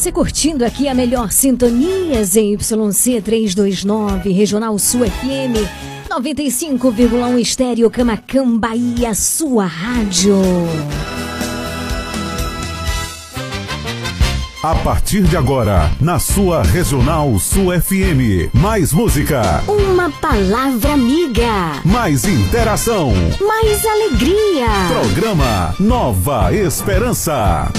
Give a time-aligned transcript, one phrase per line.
[0.00, 5.60] você curtindo aqui a melhor sintonia ZYC 329, Regional Sul FM
[6.08, 10.40] 95,1 Estéreo Camacan Bahia, sua rádio.
[14.62, 19.62] A partir de agora, na sua Regional Sul FM, mais música.
[19.68, 21.82] Uma palavra amiga.
[21.84, 23.12] Mais interação.
[23.38, 24.66] Mais alegria.
[24.88, 27.70] Programa Nova Esperança.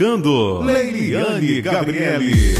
[0.00, 0.62] Comunicando.
[0.62, 2.54] Leiliane Gabriele.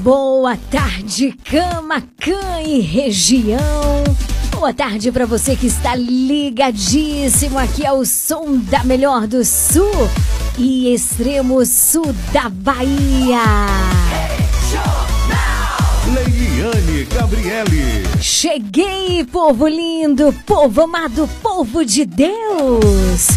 [0.00, 3.58] Boa tarde, Camacan e região.
[4.52, 10.08] Boa tarde para você que está ligadíssimo aqui ao som da melhor do sul
[10.56, 13.97] e extremo sul da Bahia.
[17.08, 18.04] Gabriele.
[18.20, 23.28] Cheguei, povo lindo, povo amado, povo de Deus.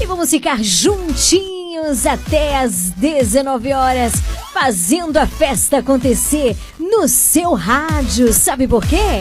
[0.00, 4.12] E vamos ficar juntinhos até às 19 horas,
[4.52, 8.32] fazendo a festa acontecer no seu rádio.
[8.32, 9.20] Sabe por quê?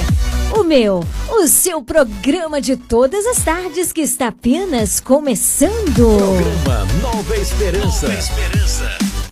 [0.58, 5.94] O meu, o seu programa de todas as tardes que está apenas começando.
[5.94, 8.08] Programa Nova Esperança.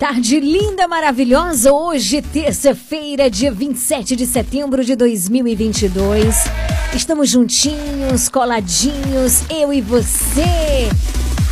[0.00, 1.74] Tarde linda, maravilhosa.
[1.74, 6.36] Hoje, terça-feira, dia 27 de setembro de 2022.
[6.94, 10.88] Estamos juntinhos, coladinhos, eu e você.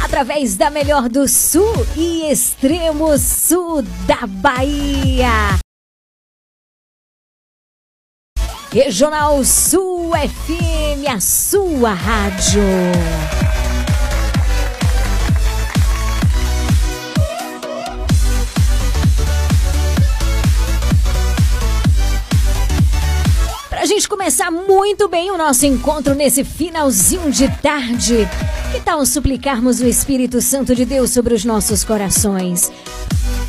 [0.02, 5.58] Através da melhor do sul e extremo sul da Bahia.
[8.72, 12.62] Regional Sul FM, a sua rádio.
[23.98, 28.28] Gente começar muito bem o nosso encontro nesse finalzinho de tarde,
[28.70, 32.70] que tal suplicarmos o Espírito Santo de Deus sobre os nossos corações?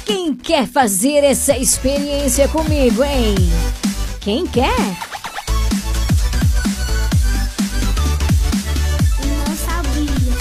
[0.08, 3.36] Quem quer fazer essa experiência comigo, hein?
[4.22, 4.76] Quem quer?
[9.24, 10.36] Não sabia.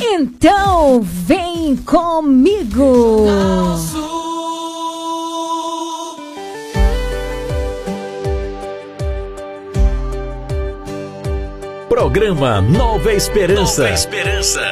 [0.00, 3.26] Então, vem comigo!
[11.94, 13.82] Programa Nova Esperança.
[13.82, 14.62] Nova Esperança.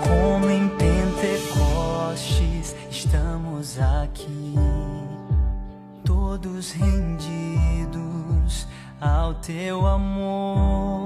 [0.00, 4.54] Como em Pentecostes estamos aqui,
[6.02, 8.66] todos rendidos
[8.98, 11.01] ao teu amor.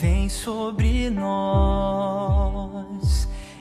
[0.00, 2.48] Vem sobre nós,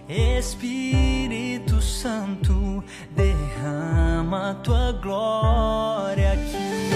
[0.08, 2.81] Espírito Santo,
[3.13, 6.88] derrama tua glória aqui.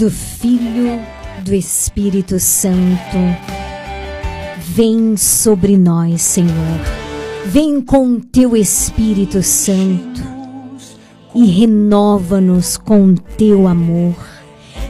[0.00, 0.98] Do Filho,
[1.44, 3.18] do Espírito Santo.
[4.58, 6.80] Vem sobre nós, Senhor.
[7.44, 10.22] Vem com teu Espírito Santo
[11.34, 14.16] e renova-nos com teu amor.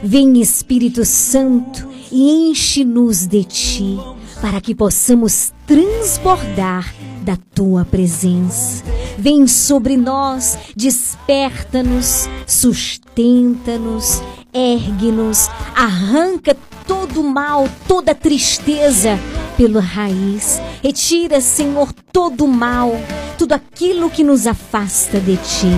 [0.01, 3.97] Vem, Espírito Santo, e enche-nos de ti,
[4.39, 8.81] para que possamos transbordar da tua presença.
[9.17, 14.21] Vem sobre nós, desperta-nos, sustenta-nos,
[14.53, 16.55] ergue-nos, arranca
[16.87, 19.17] todo mal, toda tristeza
[19.57, 20.61] pela raiz.
[20.83, 22.91] Retira, Senhor, todo mal,
[23.37, 25.71] tudo aquilo que nos afasta de ti.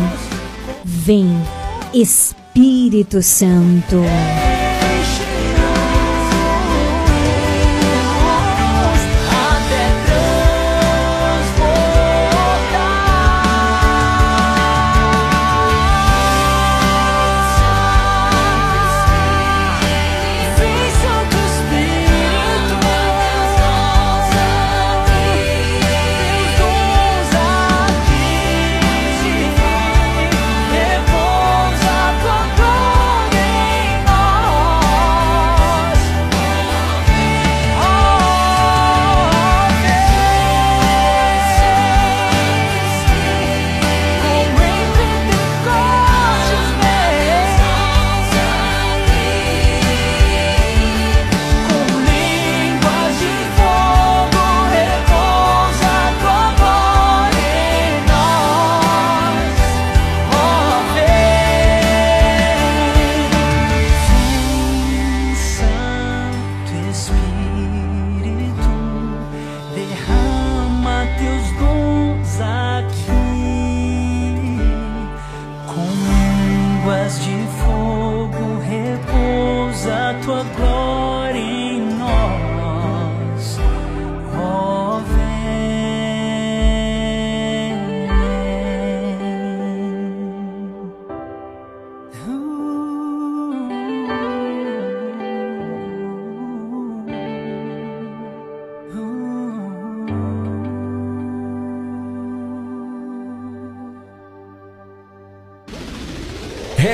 [0.84, 1.30] Vem,
[1.94, 3.98] Espírito Santo.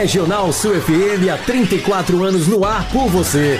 [0.10, 3.60] Regional Sul FM há 34 anos no ar por você.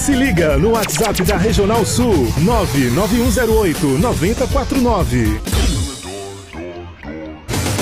[0.00, 5.40] Se liga no WhatsApp da Regional Sul 99108 9049.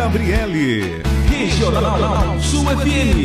[0.00, 1.02] Gabriele.
[1.28, 3.19] Regional Sul FM.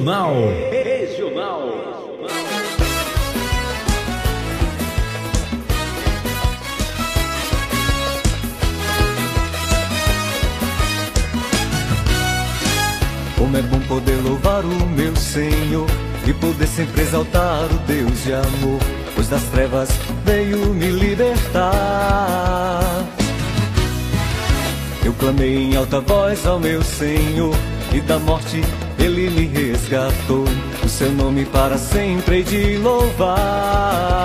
[0.00, 0.34] Regional.
[0.70, 1.68] Regional.
[13.36, 15.86] Como é bom poder louvar o meu Senhor
[16.26, 18.80] e poder sempre exaltar o Deus de amor,
[19.14, 19.90] pois das trevas
[20.24, 22.80] veio me libertar.
[25.04, 27.54] Eu clamei em alta voz ao meu Senhor
[27.92, 28.62] e da morte
[29.02, 30.44] ele me resgatou.
[30.84, 34.20] O seu nome para sempre de louvar.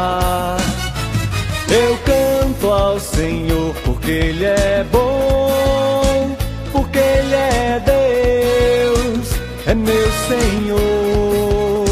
[1.68, 6.36] Eu canto ao Senhor porque Ele é bom,
[6.72, 9.30] porque Ele é Deus,
[9.66, 11.86] é meu Senhor.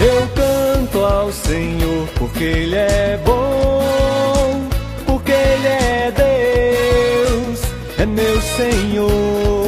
[0.00, 4.66] Eu canto ao Senhor porque Ele é bom,
[5.06, 7.60] porque Ele é Deus,
[7.98, 9.61] é meu Senhor.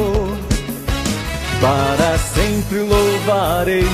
[1.61, 3.87] Para sempre louvarei,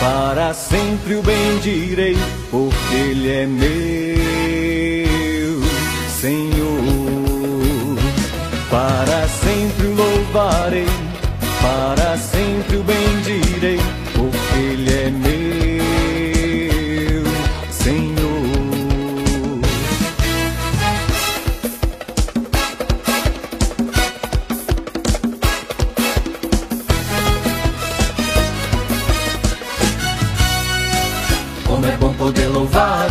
[0.00, 2.16] para sempre o bendirei,
[2.50, 3.70] porque Ele é meu
[6.20, 6.80] Senhor.
[8.70, 10.86] Para sempre o louvarei,
[11.60, 13.80] para sempre o bendirei,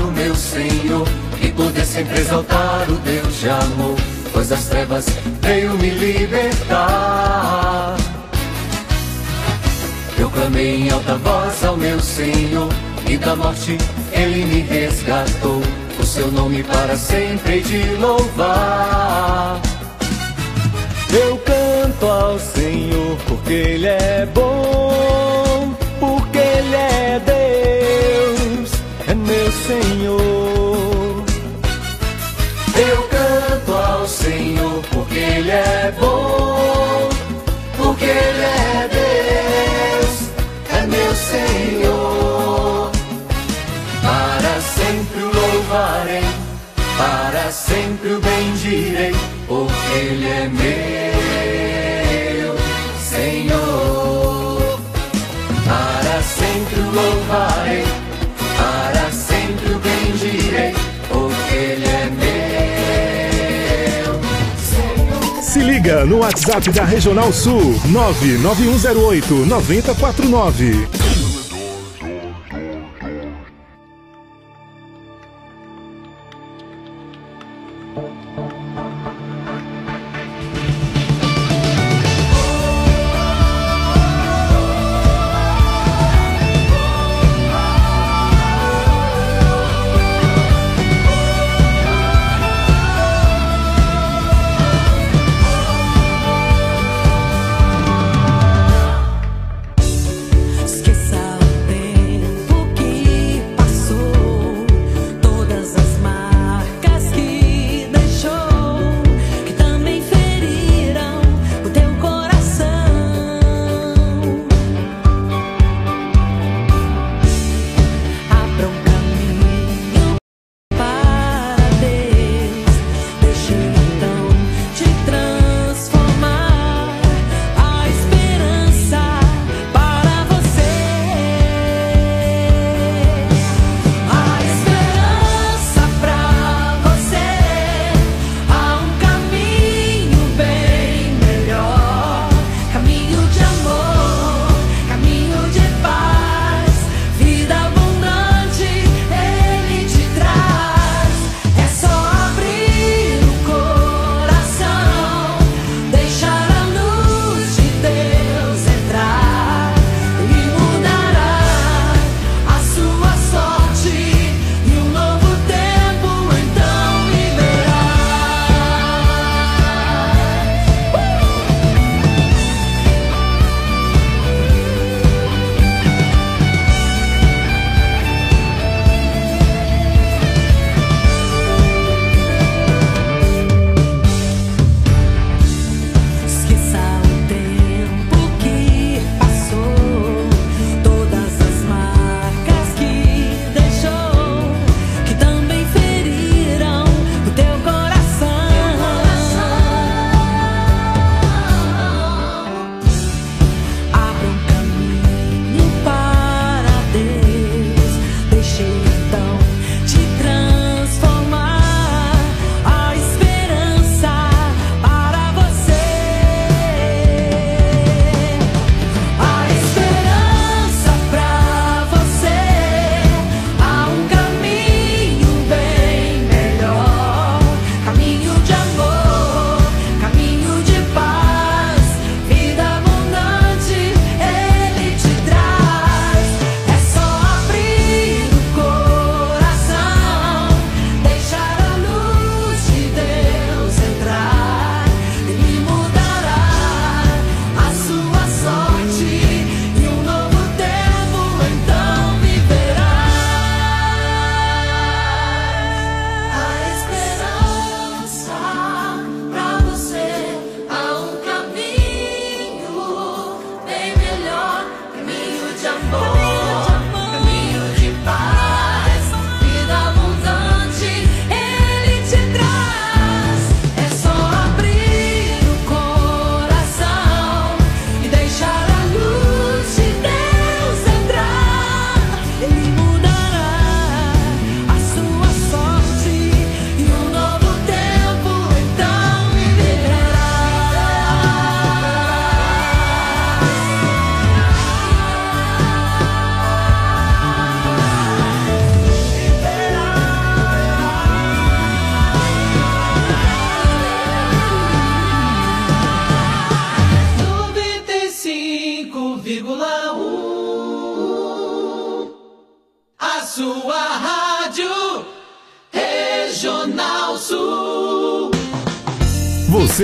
[0.01, 1.07] o meu Senhor
[1.41, 3.95] e poder sempre exaltar o Deus de amor,
[4.33, 5.05] pois das trevas
[5.41, 7.95] veio me libertar.
[10.17, 12.69] Eu clamei em alta voz ao meu Senhor
[13.07, 13.77] e da morte
[14.11, 15.61] ele me resgatou.
[15.99, 19.59] O seu nome para sempre de louvar.
[21.11, 24.88] Eu canto ao Senhor porque Ele é bom,
[48.79, 49.15] o bendirei,
[49.47, 50.59] porque Ele é meu
[53.01, 54.79] Senhor.
[55.65, 57.83] Para sempre louvarei,
[58.57, 60.73] para sempre bendirei,
[61.09, 62.09] porque Ele é
[64.05, 64.19] meu
[64.57, 65.43] Senhor.
[65.43, 70.87] Se liga no WhatsApp da Regional Sul 99108 9049.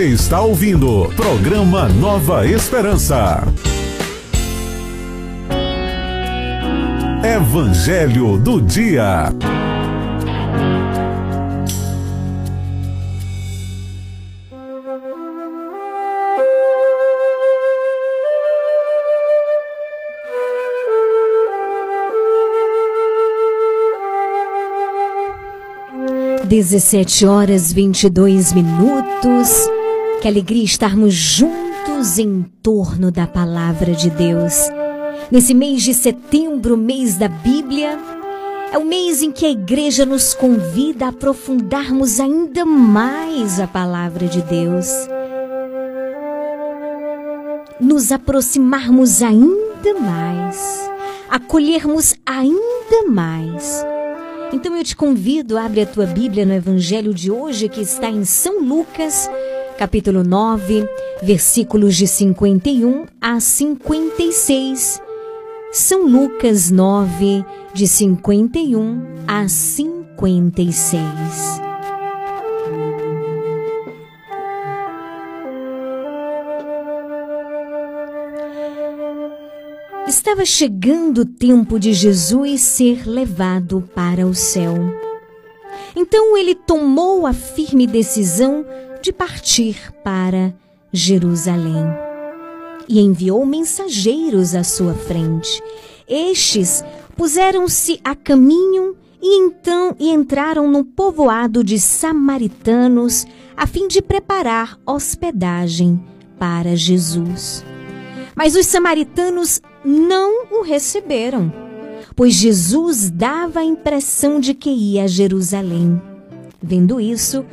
[0.05, 3.43] Está ouvindo programa Nova Esperança.
[7.23, 9.33] Evangelho do Dia.
[26.47, 29.74] Dezessete horas 22 minutos.
[30.25, 34.55] Que alegria estarmos juntos em torno da palavra de Deus.
[35.29, 37.99] Nesse mês de setembro, mês da Bíblia,
[38.73, 44.25] é o mês em que a igreja nos convida a aprofundarmos ainda mais a palavra
[44.25, 44.87] de Deus.
[47.79, 50.89] Nos aproximarmos ainda mais,
[51.29, 53.85] acolhermos ainda mais.
[54.51, 58.25] Então eu te convido, abre a tua Bíblia no Evangelho de hoje, que está em
[58.25, 59.29] São Lucas,
[59.77, 60.87] capítulo 9,
[61.21, 65.01] versículos de 51 a 56.
[65.71, 71.01] São Lucas 9, de 51 a 56.
[80.07, 84.75] Estava chegando o tempo de Jesus ser levado para o céu.
[85.95, 88.65] Então ele tomou a firme decisão
[89.05, 90.51] de partir para
[90.91, 91.85] Jerusalém
[92.89, 95.61] e enviou mensageiros à sua frente.
[96.09, 96.83] Estes
[97.15, 104.79] puseram-se a caminho e então e entraram no povoado de samaritanos a fim de preparar
[104.83, 106.03] hospedagem
[106.39, 107.63] para Jesus.
[108.35, 111.53] Mas os samaritanos não o receberam,
[112.15, 116.01] pois Jesus dava a impressão de que ia a Jerusalém.
[116.59, 117.45] Vendo isso,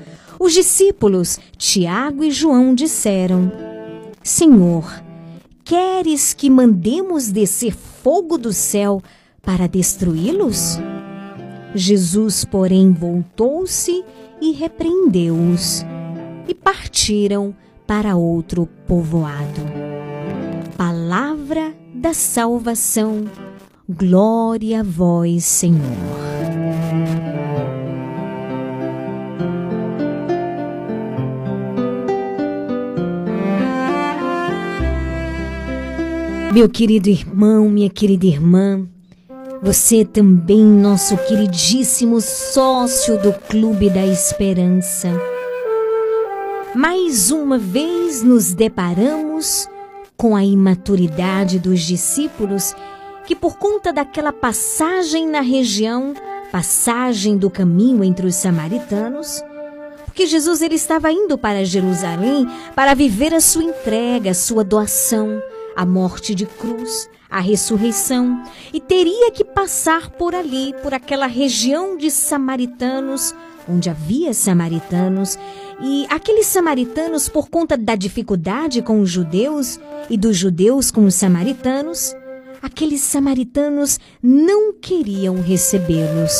[0.43, 3.51] os discípulos Tiago e João disseram:
[4.23, 4.85] Senhor,
[5.65, 9.01] queres que mandemos descer fogo do céu
[9.41, 10.79] para destruí-los?
[11.75, 14.05] Jesus, porém, voltou-se
[14.41, 15.85] e repreendeu-os,
[16.49, 17.55] e partiram
[17.87, 19.63] para outro povoado.
[20.77, 23.25] Palavra da salvação.
[23.89, 26.32] Glória a vós, Senhor.
[36.53, 38.87] Meu querido irmão, minha querida irmã,
[39.63, 45.09] você também, nosso queridíssimo sócio do Clube da Esperança.
[46.75, 49.67] Mais uma vez nos deparamos
[50.15, 52.75] com a imaturidade dos discípulos
[53.27, 56.13] que, por conta daquela passagem na região,
[56.53, 59.43] passagem do caminho entre os samaritanos,
[60.05, 65.43] porque Jesus ele estava indo para Jerusalém para viver a sua entrega, a sua doação,
[65.77, 71.97] a morte de cruz, a ressurreição, e teria que passar por ali, por aquela região
[71.97, 73.35] de samaritanos,
[73.69, 75.39] onde havia samaritanos,
[75.81, 79.81] e aqueles samaritanos, por conta da dificuldade com os judeus
[80.11, 82.15] e dos judeus com os samaritanos,
[82.61, 86.33] aqueles samaritanos não queriam recebê-los.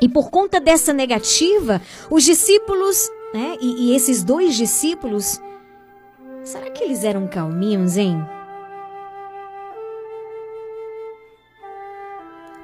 [0.00, 5.40] E por conta dessa negativa, os discípulos, né, e, e esses dois discípulos,
[6.46, 8.24] será que eles eram calminhos, hein?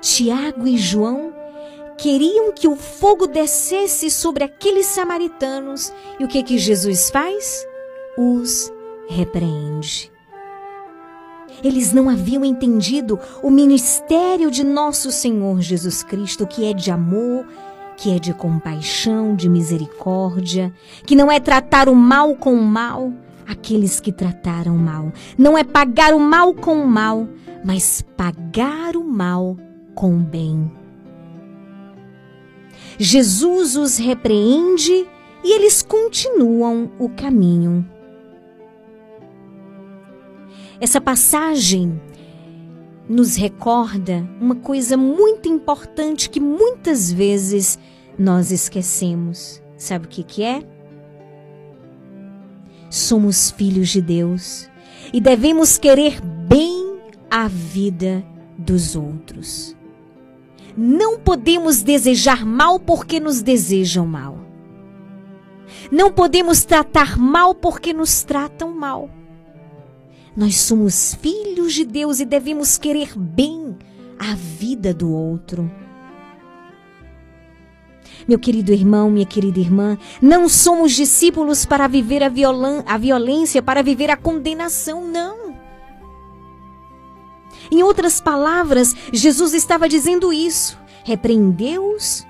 [0.01, 1.33] Tiago e João
[1.99, 5.93] queriam que o fogo descesse sobre aqueles samaritanos.
[6.19, 7.67] E o que que Jesus faz?
[8.17, 8.73] Os
[9.09, 10.11] repreende.
[11.63, 17.47] Eles não haviam entendido o ministério de nosso Senhor Jesus Cristo, que é de amor,
[17.97, 20.73] que é de compaixão, de misericórdia,
[21.07, 23.13] que não é tratar o mal com o mal,
[23.47, 25.13] aqueles que trataram mal.
[25.37, 27.29] Não é pagar o mal com o mal,
[27.65, 29.57] mas pagar o mal
[29.95, 30.71] com o bem.
[32.99, 35.07] Jesus os repreende
[35.45, 37.87] e eles continuam o caminho.
[40.81, 42.01] Essa passagem
[43.09, 47.79] nos recorda uma coisa muito importante que muitas vezes
[48.19, 49.63] nós esquecemos.
[49.77, 50.63] Sabe o que, que é?
[52.93, 54.69] Somos filhos de Deus
[55.15, 56.99] e devemos querer bem
[57.31, 58.23] a vida
[58.59, 59.75] dos outros.
[60.77, 64.37] Não podemos desejar mal porque nos desejam mal.
[65.91, 69.09] Não podemos tratar mal porque nos tratam mal.
[70.37, 73.75] Nós somos filhos de Deus e devemos querer bem
[74.19, 75.73] a vida do outro.
[78.27, 83.63] Meu querido irmão, minha querida irmã, não somos discípulos para viver a, violan a violência,
[83.63, 85.55] para viver a condenação, não.
[87.71, 90.79] Em outras palavras, Jesus estava dizendo isso.
[91.05, 92.27] Repreendeu-os.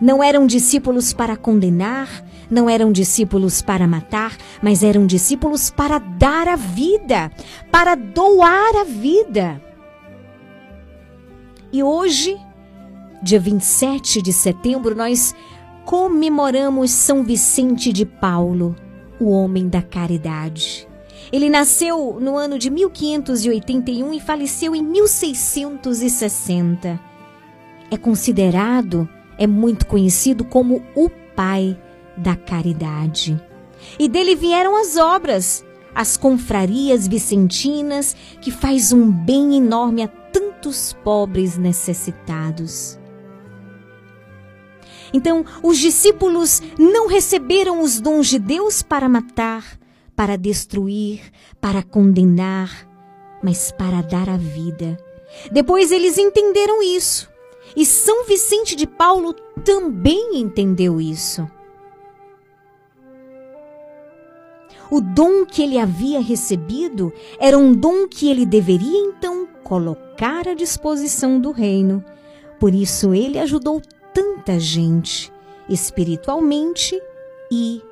[0.00, 2.08] Não eram discípulos para condenar,
[2.50, 7.30] não eram discípulos para matar, mas eram discípulos para dar a vida,
[7.70, 9.62] para doar a vida.
[11.72, 12.38] E hoje,
[13.22, 15.32] dia 27 de setembro, nós
[15.84, 18.74] comemoramos São Vicente de Paulo,
[19.20, 20.88] o homem da caridade.
[21.30, 26.98] Ele nasceu no ano de 1581 e faleceu em 1660.
[27.90, 29.08] É considerado,
[29.38, 31.78] é muito conhecido como o pai
[32.16, 33.40] da caridade.
[33.98, 40.96] E dele vieram as obras, as confrarias vicentinas, que faz um bem enorme a tantos
[41.04, 43.00] pobres necessitados.
[45.12, 49.78] Então, os discípulos não receberam os dons de Deus para matar,
[50.16, 51.20] para destruir,
[51.60, 52.88] para condenar,
[53.42, 54.98] mas para dar a vida.
[55.50, 57.30] Depois eles entenderam isso.
[57.76, 61.48] E São Vicente de Paulo também entendeu isso.
[64.90, 70.52] O dom que ele havia recebido era um dom que ele deveria então colocar à
[70.52, 72.04] disposição do reino.
[72.60, 73.80] Por isso ele ajudou
[74.12, 75.32] tanta gente,
[75.68, 77.00] espiritualmente
[77.50, 77.82] e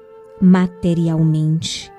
[0.40, 1.92] materialmente.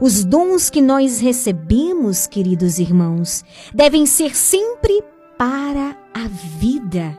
[0.00, 5.02] Os dons que nós recebemos, queridos irmãos, devem ser sempre
[5.36, 7.18] para a vida.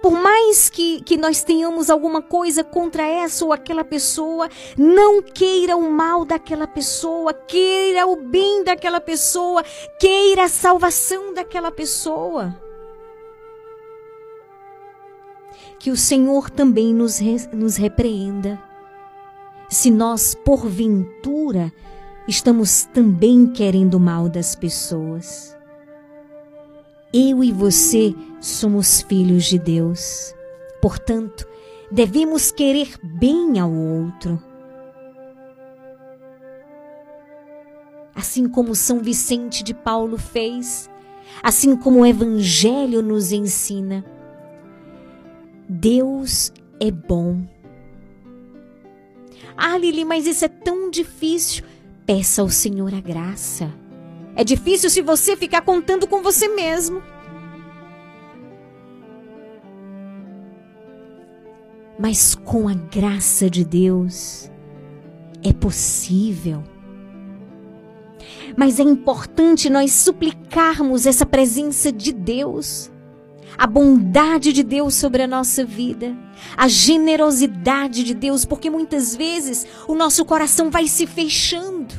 [0.00, 5.76] Por mais que, que nós tenhamos alguma coisa contra essa ou aquela pessoa, não queira
[5.76, 9.62] o mal daquela pessoa, queira o bem daquela pessoa,
[10.00, 12.61] queira a salvação daquela pessoa.
[15.82, 18.56] Que o Senhor também nos, re, nos repreenda.
[19.68, 21.72] Se nós, porventura,
[22.28, 25.56] estamos também querendo mal das pessoas.
[27.12, 30.32] Eu e você somos filhos de Deus.
[30.80, 31.48] Portanto,
[31.90, 34.40] devemos querer bem ao outro.
[38.14, 40.88] Assim como São Vicente de Paulo fez,
[41.42, 44.04] assim como o Evangelho nos ensina.
[45.74, 47.46] Deus é bom.
[49.56, 51.64] Ah, Lili, mas isso é tão difícil.
[52.04, 53.72] Peça ao Senhor a graça.
[54.36, 57.02] É difícil se você ficar contando com você mesmo.
[61.98, 64.50] Mas com a graça de Deus
[65.42, 66.62] é possível.
[68.58, 72.91] Mas é importante nós suplicarmos essa presença de Deus,
[73.56, 76.16] a bondade de Deus sobre a nossa vida,
[76.56, 81.94] a generosidade de Deus, porque muitas vezes o nosso coração vai se fechando.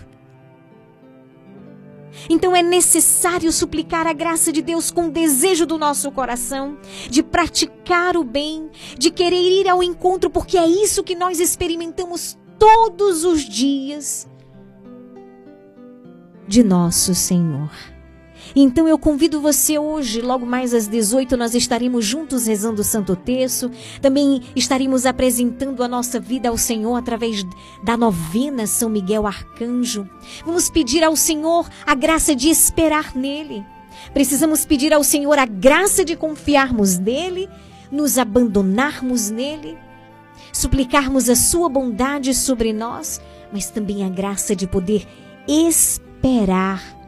[2.30, 6.78] Então é necessário suplicar a graça de Deus com o desejo do nosso coração,
[7.10, 12.38] de praticar o bem, de querer ir ao encontro, porque é isso que nós experimentamos
[12.58, 14.28] todos os dias
[16.48, 17.93] de nosso Senhor.
[18.56, 23.16] Então eu convido você hoje, logo mais às 18, nós estaremos juntos rezando o Santo
[23.16, 23.72] Terço.
[24.02, 27.44] Também estaremos apresentando a nossa vida ao Senhor através
[27.84, 30.08] da novena São Miguel Arcanjo.
[30.46, 33.66] Vamos pedir ao Senhor a graça de esperar nele.
[34.14, 37.50] Precisamos pedir ao Senhor a graça de confiarmos nele,
[37.92, 39.78] nos abandonarmos nele,
[40.52, 45.08] suplicarmos a sua bondade sobre nós, mas também a graça de poder
[45.48, 47.03] esperar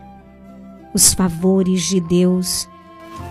[0.95, 2.69] os favores de Deus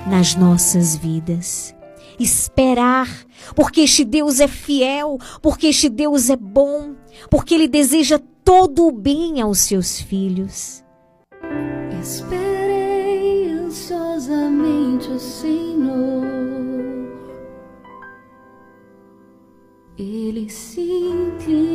[0.07, 1.75] nas nossas vidas.
[2.21, 3.09] Esperar,
[3.57, 6.95] porque este Deus é fiel, porque este Deus é bom,
[7.31, 10.85] porque Ele deseja todo o bem aos seus filhos.
[12.03, 15.64] Esperei ansiosamente o Senhor.
[19.97, 21.69] Ele se inclinou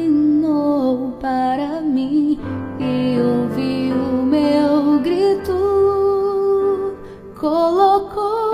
[1.22, 2.38] para mim
[2.78, 3.96] e ouviu
[4.26, 5.54] meu grito.
[7.40, 8.52] Colocou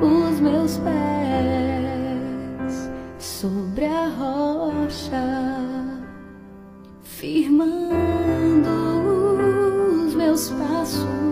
[0.00, 0.92] os meus pés
[3.18, 5.42] sobre a rocha
[7.02, 8.70] firmando
[10.06, 11.31] os meus passos.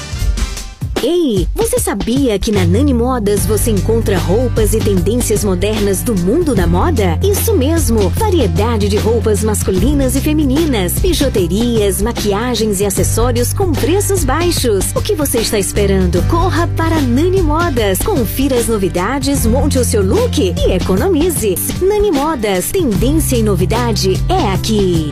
[1.03, 6.53] Ei, você sabia que na Nani Modas você encontra roupas e tendências modernas do mundo
[6.53, 7.19] da moda?
[7.23, 14.91] Isso mesmo, variedade de roupas masculinas e femininas, bijuterias, maquiagens e acessórios com preços baixos.
[14.95, 16.21] O que você está esperando?
[16.29, 21.55] Corra para Nani Modas, confira as novidades, monte o seu look e economize.
[21.81, 25.11] Nani Modas, tendência e novidade é aqui.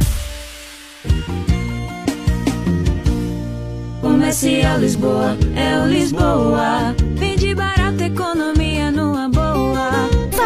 [4.31, 7.10] Comercial Lisboa, é o Lisboa.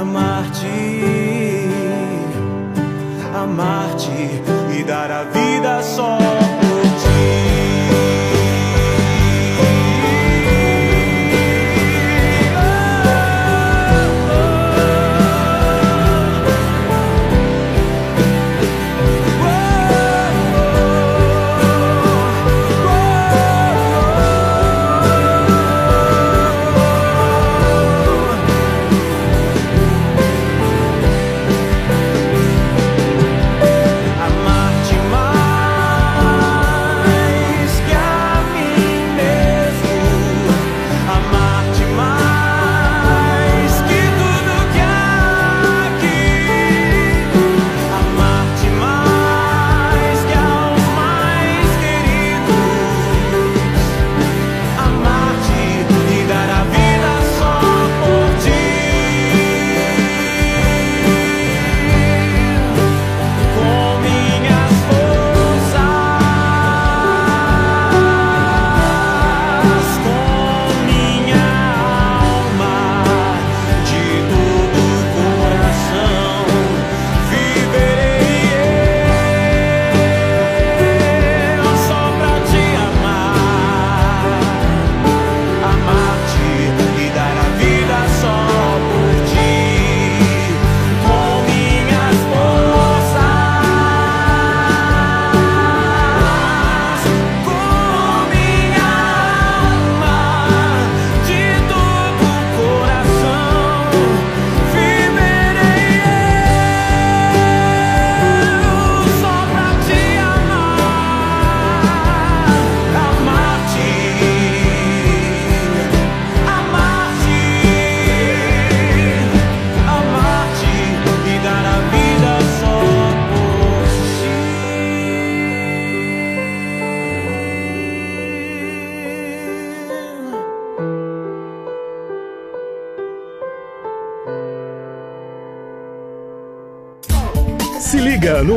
[0.00, 1.68] amar-te,
[3.34, 6.18] amar-te e dar a vida só.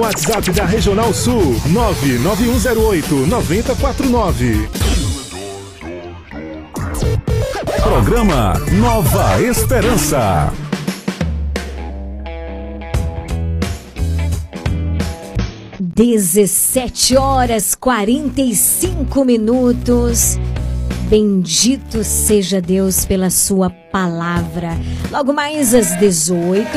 [0.09, 4.69] WhatsApp da Regional Sul 99108 9049.
[7.83, 10.51] Programa Nova Esperança.
[15.79, 20.39] Dezessete horas quarenta e cinco minutos.
[21.09, 24.77] Bendito seja Deus pela sua palavra.
[25.09, 26.69] Logo mais às 18,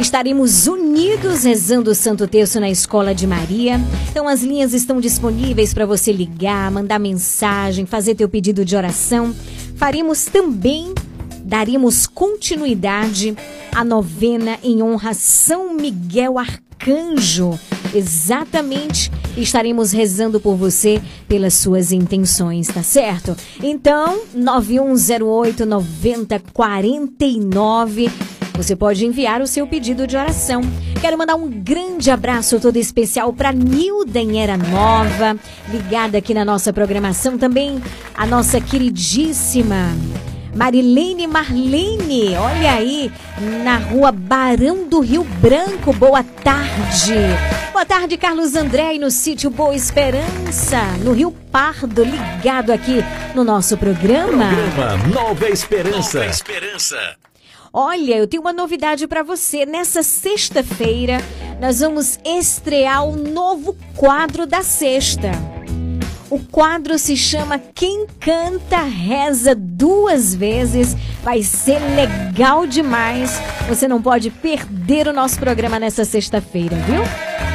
[0.00, 3.80] estaremos unidos rezando o Santo Terço na Escola de Maria.
[4.08, 9.34] Então as linhas estão disponíveis para você ligar, mandar mensagem, fazer teu pedido de oração.
[9.74, 10.94] Faremos também
[11.42, 13.36] daríamos continuidade
[13.74, 17.58] à novena em honra a São Miguel Arcanjo.
[17.94, 23.36] Exatamente, estaremos rezando por você pelas suas intenções, tá certo?
[23.62, 28.10] Então, 9108 9049
[28.54, 30.60] você pode enviar o seu pedido de oração.
[31.00, 35.34] Quero mandar um grande abraço todo especial para Nilda em Era Nova,
[35.70, 37.38] ligada aqui na nossa programação.
[37.38, 37.80] Também
[38.14, 39.96] a nossa queridíssima
[40.54, 43.10] Marilene Marlene, olha aí,
[43.62, 45.92] na rua Barão do Rio Branco.
[45.92, 47.14] Boa tarde.
[47.72, 53.02] Boa tarde, Carlos André, e no sítio Boa Esperança, no Rio Pardo, ligado aqui
[53.34, 54.50] no nosso programa.
[54.50, 56.18] Programa Nova Esperança.
[56.18, 57.16] Nova Esperança.
[57.72, 59.64] Olha, eu tenho uma novidade para você.
[59.64, 61.18] Nessa sexta-feira,
[61.60, 65.30] nós vamos estrear o novo quadro da sexta.
[66.30, 70.96] O quadro se chama Quem Canta Reza Duas Vezes.
[71.24, 73.42] Vai ser legal demais.
[73.68, 77.02] Você não pode perder o nosso programa nessa sexta-feira, viu?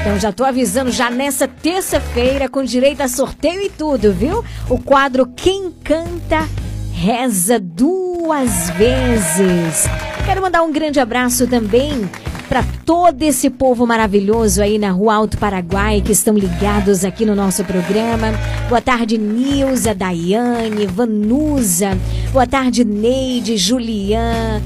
[0.02, 4.44] Então já tô avisando já nessa terça-feira com direito a sorteio e tudo, viu?
[4.70, 6.46] O quadro Quem Canta
[6.92, 9.86] Reza Duas Vezes.
[10.26, 12.10] Quero mandar um grande abraço também
[12.48, 17.36] para todo esse povo maravilhoso aí na Rua Alto Paraguai que estão ligados aqui no
[17.36, 18.28] nosso programa.
[18.70, 21.98] Boa tarde, Nilza, Daiane, Vanusa.
[22.32, 24.62] Boa tarde, Neide, Julian,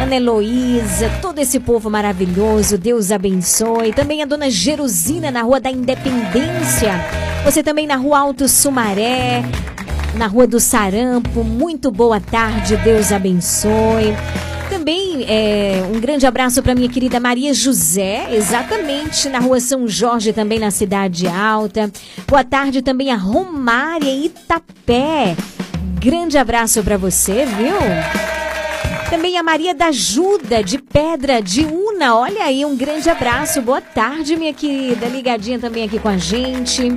[0.00, 2.78] Ana Heloísa, todo esse povo maravilhoso.
[2.78, 3.92] Deus abençoe.
[3.92, 6.92] Também a dona Jerusina na Rua da Independência.
[7.44, 9.44] Você também na Rua Alto Sumaré,
[10.14, 11.44] na Rua do Sarampo.
[11.44, 14.14] Muito boa tarde, Deus abençoe.
[14.80, 20.32] Também é, um grande abraço para minha querida Maria José, exatamente na rua São Jorge,
[20.32, 21.92] também na Cidade Alta.
[22.26, 25.36] Boa tarde também a Romária Itapé.
[26.00, 27.76] Grande abraço para você, viu?
[29.10, 32.16] Também a Maria da Ajuda, de Pedra de Una.
[32.16, 33.60] Olha aí, um grande abraço.
[33.60, 35.06] Boa tarde, minha querida.
[35.08, 36.96] Ligadinha também aqui com a gente.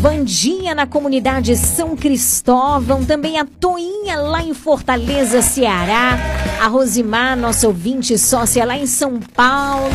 [0.00, 6.18] Vandinha na comunidade São Cristóvão, também a Toinha lá em Fortaleza, Ceará,
[6.60, 9.90] a Rosimar, nossa ouvinte sócia lá em São Paulo.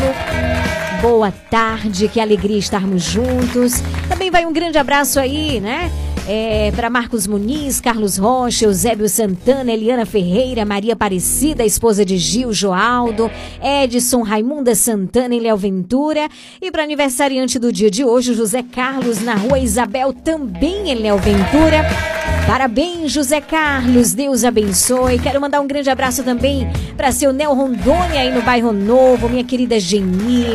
[1.00, 3.74] Boa tarde, que alegria estarmos juntos.
[4.08, 5.90] Também vai um grande abraço aí, né?
[6.28, 12.52] É, para Marcos Muniz, Carlos Rocha, Eusébio Santana, Eliana Ferreira, Maria Aparecida, esposa de Gil
[12.52, 16.28] Joaldo, Edson, Raimunda Santana e Léo Ventura.
[16.60, 21.18] E para aniversariante do dia de hoje, José Carlos, na rua Isabel, também em Léo
[21.18, 21.84] Ventura.
[22.46, 25.18] Parabéns, José Carlos, Deus abençoe.
[25.18, 29.44] Quero mandar um grande abraço também para seu Nel Rondônia aí no bairro Novo, minha
[29.44, 30.46] querida Geni.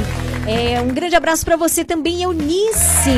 [0.47, 3.11] É, um grande abraço para você também, Eunice.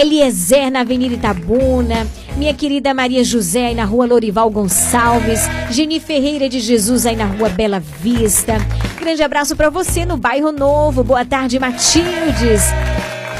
[0.00, 2.06] Eliezer na Avenida Itabuna,
[2.38, 7.26] minha querida Maria José aí na Rua Lorival Gonçalves, Geni Ferreira de Jesus aí na
[7.26, 8.56] Rua Bela Vista.
[8.98, 11.04] Grande abraço para você no bairro Novo.
[11.04, 12.62] Boa tarde, Matildes.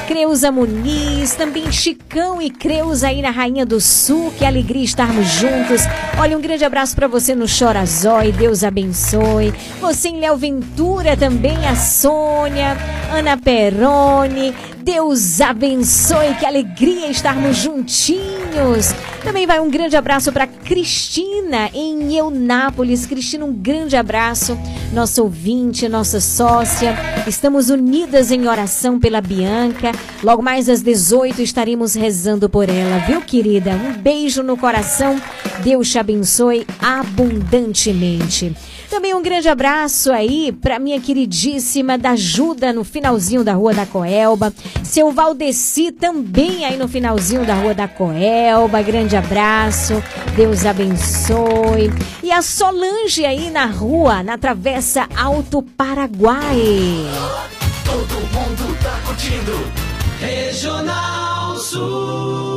[0.07, 4.31] Creuza Muniz, também Chicão e Creuza aí na Rainha do Sul.
[4.37, 5.83] Que alegria estarmos juntos.
[6.19, 8.33] Olha, um grande abraço para você no Chorazói.
[8.33, 9.55] Deus abençoe.
[9.81, 12.77] Você em Léo Ventura também, a Sônia,
[13.11, 14.53] Ana Peroni.
[14.83, 16.35] Deus abençoe.
[16.39, 18.93] Que alegria estarmos juntinhos.
[19.23, 23.07] Também vai um grande abraço para Cristina em Eunápolis.
[23.07, 24.59] Cristina, um grande abraço.
[24.93, 26.97] Nossa ouvinte, nossa sócia.
[27.27, 29.93] Estamos unidas em oração pela Bianca.
[30.23, 33.73] Logo mais às 18 estaremos rezando por ela, viu, querida?
[33.73, 35.21] Um beijo no coração.
[35.63, 38.57] Deus te abençoe abundantemente.
[38.91, 43.87] Também um grande abraço aí para minha queridíssima da Ajuda no finalzinho da Rua da
[43.87, 44.53] Coelba.
[44.83, 48.83] Seu Valdeci também aí no finalzinho da Rua da Coelba.
[48.83, 50.03] Grande abraço.
[50.35, 51.93] Deus abençoe.
[52.21, 56.59] E a Solange aí na rua, na Travessa Alto Paraguai.
[57.85, 59.71] Todo mundo tá curtindo.
[60.19, 62.50] Regional Sul.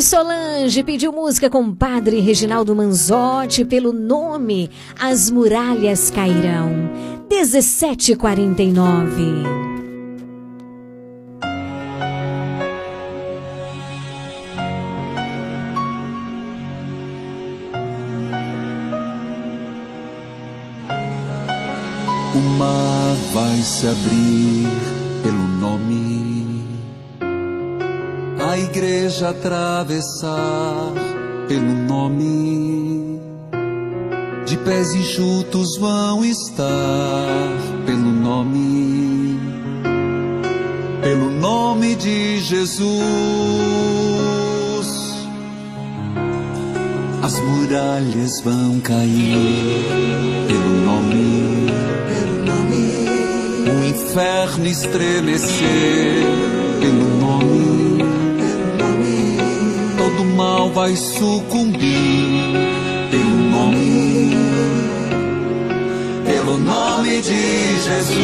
[0.00, 4.70] Solange pediu música com padre Reginaldo Manzotti pelo nome
[5.00, 6.90] As Muralhas Cairão.
[7.30, 9.22] 1749.
[22.34, 24.85] O mar vai se abrir
[28.76, 30.92] igreja atravessar
[31.48, 33.18] pelo nome.
[34.44, 37.48] De pés enxutos vão estar
[37.86, 39.40] pelo nome,
[41.02, 42.96] pelo nome de Jesus.
[47.22, 49.86] As muralhas vão cair
[50.46, 51.66] pelo nome,
[52.12, 52.92] pelo nome.
[53.70, 56.22] O inferno estremecer
[56.80, 57.75] pelo nome
[60.36, 62.52] mal vai sucumbir.
[63.10, 64.36] pelo nome,
[66.26, 68.16] pelo nome de Jesus.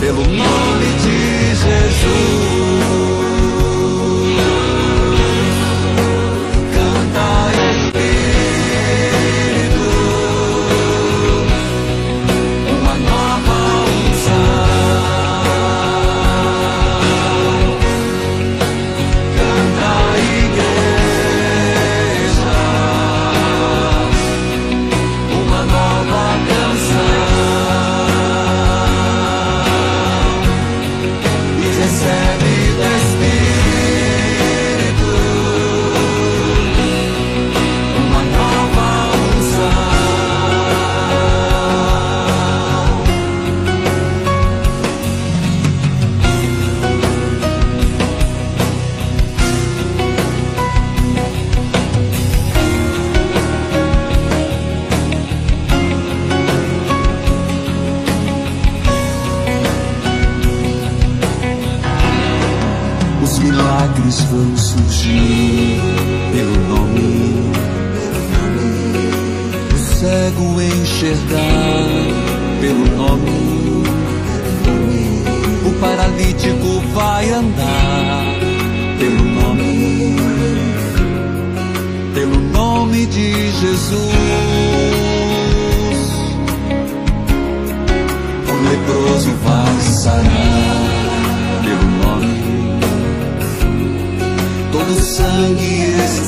[0.00, 2.49] Pelo nome de Jesus.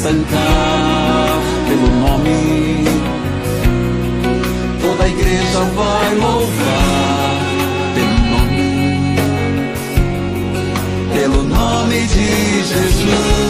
[0.02, 2.84] santar pelo nome.
[4.80, 7.40] Toda a igreja vai louvar
[7.94, 9.16] pelo nome,
[11.14, 13.41] pelo nome de Jesus.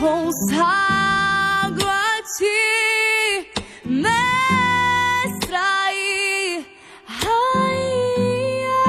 [0.00, 3.50] Consagro a ti,
[3.84, 6.64] mestra e
[7.04, 8.84] rainha.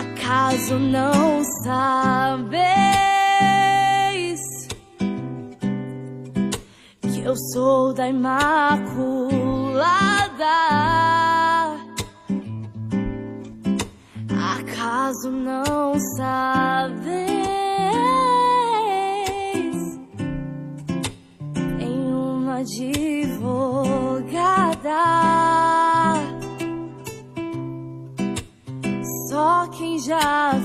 [0.00, 2.58] Acaso não sabes
[7.02, 9.58] que eu sou da Imaculada?
[15.08, 17.00] Acaso não sabes?
[21.78, 23.08] Tem uma advogada.
[29.30, 30.60] Só quem já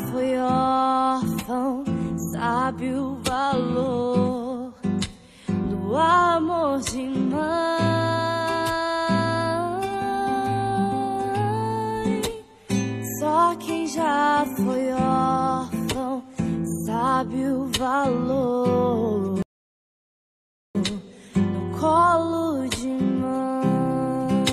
[17.23, 19.39] sabe o valor
[20.75, 24.43] do colo de mãe.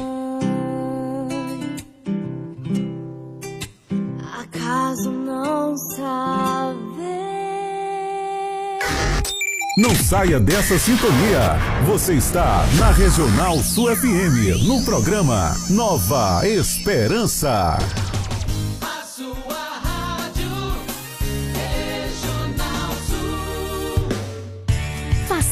[4.41, 6.81] Acaso não sabe?
[9.77, 11.59] Não saia dessa sintonia.
[11.87, 17.79] Você está na Regional Sul FM, no programa Nova Esperança.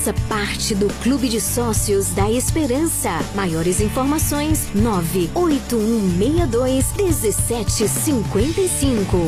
[0.08, 3.10] Faça parte do Clube de Sócios da Esperança.
[3.34, 9.18] Maiores informações: 98162 1755.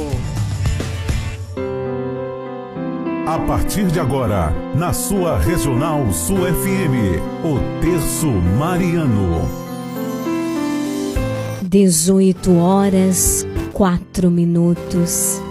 [3.26, 8.28] A partir de agora, na sua Regional Sul FM, o Terço
[8.58, 9.46] Mariano.
[11.60, 15.42] 18 horas, 4 minutos.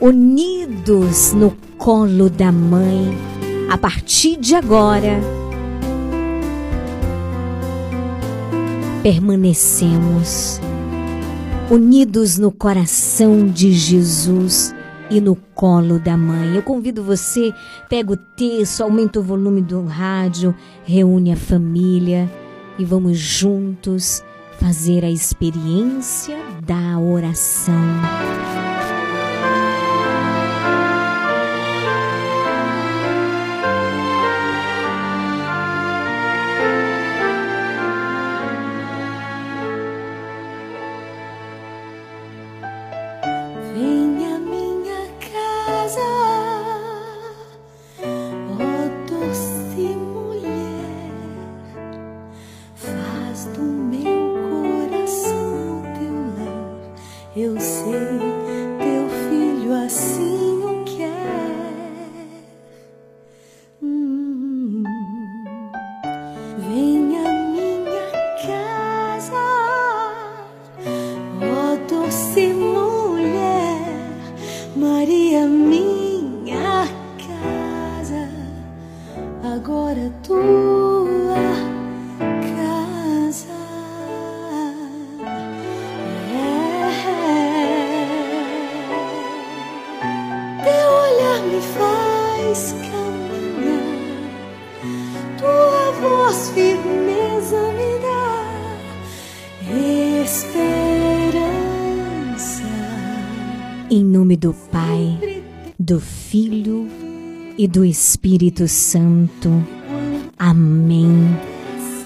[0.00, 3.35] Unidos no colo da mãe.
[3.68, 5.20] A partir de agora,
[9.02, 10.60] permanecemos
[11.70, 14.74] unidos no coração de Jesus
[15.10, 16.54] e no colo da mãe.
[16.54, 17.52] Eu convido você,
[17.88, 20.54] pega o texto, aumenta o volume do rádio,
[20.84, 22.30] reúne a família
[22.78, 24.22] e vamos juntos
[24.60, 27.74] fazer a experiência da oração.
[100.26, 101.46] Esperança.
[103.88, 105.40] Em nome do Pai,
[105.78, 106.88] do Filho
[107.56, 109.64] e do Espírito Santo.
[110.36, 111.08] Amém.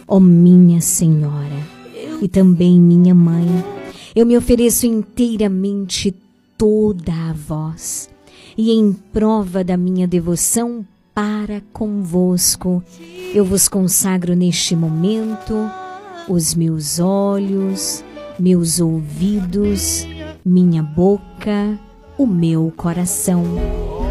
[0.07, 1.57] Ó minha Senhora
[2.21, 3.47] e também minha Mãe,
[4.15, 6.15] eu me ofereço inteiramente
[6.59, 8.11] toda a vós
[8.59, 12.85] e em prova da minha devoção para convosco,
[13.35, 15.55] eu vos consagro neste momento
[16.29, 18.05] os meus olhos,
[18.41, 20.07] meus ouvidos,
[20.45, 21.79] minha boca,
[22.17, 23.45] o meu coração,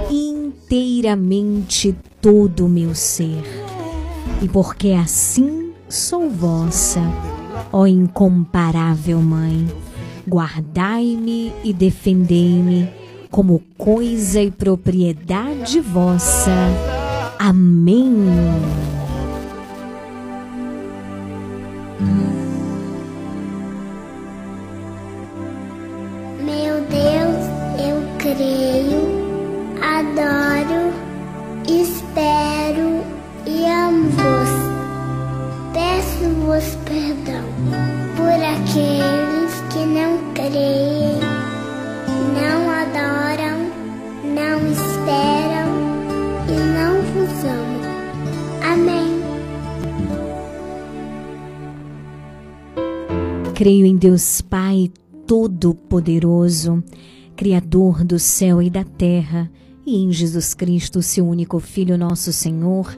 [0.10, 3.44] inteiramente todo o meu ser.
[4.42, 7.02] E porque assim sou vossa,
[7.74, 9.68] ó incomparável Mãe,
[10.28, 12.88] guardai-me e defendei-me
[13.32, 16.52] como coisa e propriedade vossa.
[17.38, 18.16] Amém.
[36.60, 37.46] Peço-vos perdão
[38.18, 41.20] por aqueles que não creem,
[42.36, 43.72] não adoram,
[44.26, 45.70] não esperam
[46.50, 47.82] e não vos amam.
[48.74, 49.10] Amém.
[53.56, 54.92] Creio em Deus Pai
[55.26, 56.84] Todo-Poderoso,
[57.38, 59.50] Criador do céu e da terra,
[59.86, 62.98] e em Jesus Cristo, seu único Filho, nosso Senhor,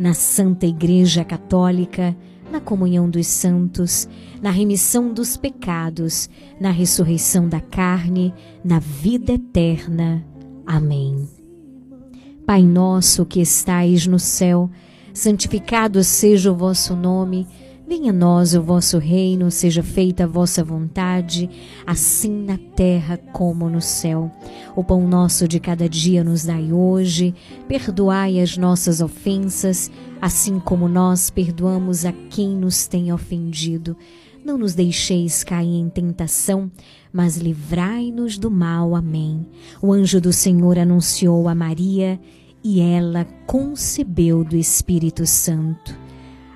[0.00, 2.16] na Santa Igreja Católica,
[2.50, 4.08] na comunhão dos santos,
[4.40, 8.32] na remissão dos pecados, na ressurreição da carne,
[8.64, 10.24] na vida eterna.
[10.64, 11.28] Amém.
[12.46, 14.70] Pai nosso que estais no céu,
[15.12, 17.46] santificado seja o vosso nome.
[17.90, 21.50] Venha a nós o vosso reino, seja feita a vossa vontade,
[21.84, 24.30] assim na terra como no céu.
[24.76, 27.34] O pão nosso de cada dia nos dai hoje,
[27.66, 29.90] perdoai as nossas ofensas,
[30.22, 33.96] assim como nós perdoamos a quem nos tem ofendido.
[34.44, 36.70] Não nos deixeis cair em tentação,
[37.12, 38.94] mas livrai-nos do mal.
[38.94, 39.44] Amém.
[39.82, 42.20] O anjo do Senhor anunciou a Maria
[42.62, 45.99] e ela concebeu do Espírito Santo.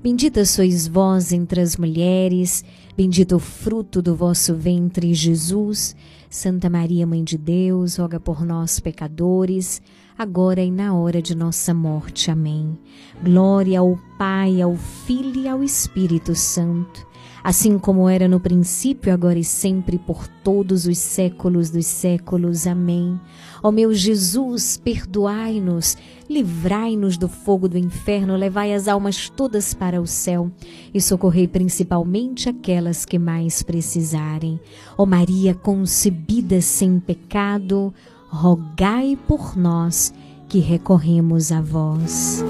[0.00, 2.64] Bendita sois vós entre as mulheres,
[2.96, 5.96] bendito o fruto do vosso ventre, Jesus.
[6.30, 9.82] Santa Maria, Mãe de Deus, roga por nós, pecadores,
[10.16, 12.30] agora e na hora de nossa morte.
[12.30, 12.78] Amém.
[13.20, 17.04] Glória ao Pai, ao Filho e ao Espírito Santo,
[17.42, 22.68] assim como era no princípio, agora e sempre, por todos os séculos dos séculos.
[22.68, 23.18] Amém.
[23.62, 25.96] Ó meu Jesus, perdoai-nos,
[26.28, 30.50] livrai-nos do fogo do inferno, levai as almas todas para o céu
[30.92, 34.60] e socorrei principalmente aquelas que mais precisarem.
[34.96, 37.92] Ó Maria concebida sem pecado,
[38.28, 40.12] rogai por nós
[40.48, 42.42] que recorremos a vós.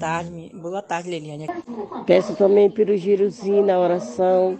[0.00, 1.46] Tarde, boa tarde, Liliane.
[2.06, 4.58] Peço também pelo girozinho na oração,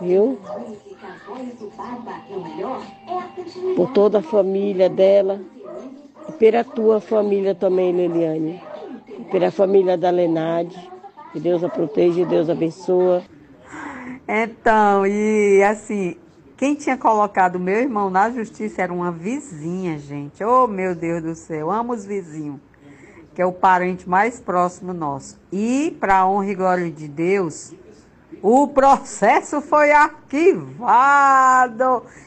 [0.00, 0.38] viu?
[3.74, 5.40] Por toda a família dela.
[6.28, 8.62] E pela tua família também, Liliane.
[9.18, 10.90] E Pela família da Lenade.
[11.32, 13.22] Que Deus a proteja e Deus abençoa.
[14.28, 16.16] Então, e assim,
[16.56, 20.42] quem tinha colocado meu irmão na justiça era uma vizinha, gente.
[20.42, 22.60] Oh, meu Deus do céu, amo os vizinhos,
[23.36, 25.38] que é o parente mais próximo nosso.
[25.52, 27.74] E, para honra e glória de Deus,
[28.40, 31.22] o processo foi arquivado.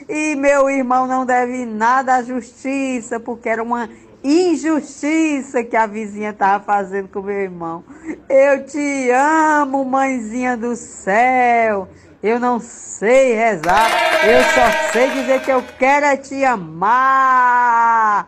[0.07, 3.90] E meu irmão não deve nada à justiça, porque era uma
[4.23, 7.84] injustiça que a vizinha estava fazendo com meu irmão.
[8.30, 11.88] Eu te amo, mãezinha do céu.
[12.22, 13.90] Eu não sei rezar,
[14.27, 18.27] eu só sei dizer que eu quero é te amar.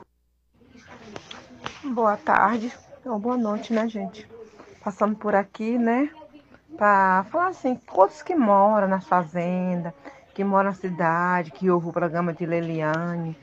[1.83, 2.71] Boa tarde,
[3.03, 4.27] ou boa noite, né, gente?
[4.83, 6.11] Passando por aqui, né?
[6.77, 9.91] Pra falar assim, todos que moram na fazenda,
[10.35, 13.35] que moram na cidade, que ouvem o programa de Leliane,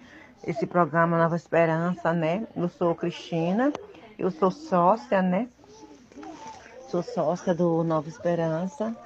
[0.46, 2.46] esse programa Nova Esperança, né?
[2.54, 3.72] Eu sou Cristina,
[4.16, 5.48] eu sou sócia, né?
[6.88, 8.96] Sou sócia do Nova Esperança.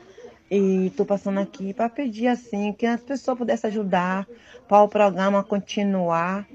[0.50, 4.26] E estou passando aqui para pedir assim que as pessoas pudessem ajudar
[4.68, 6.46] para o programa continuar.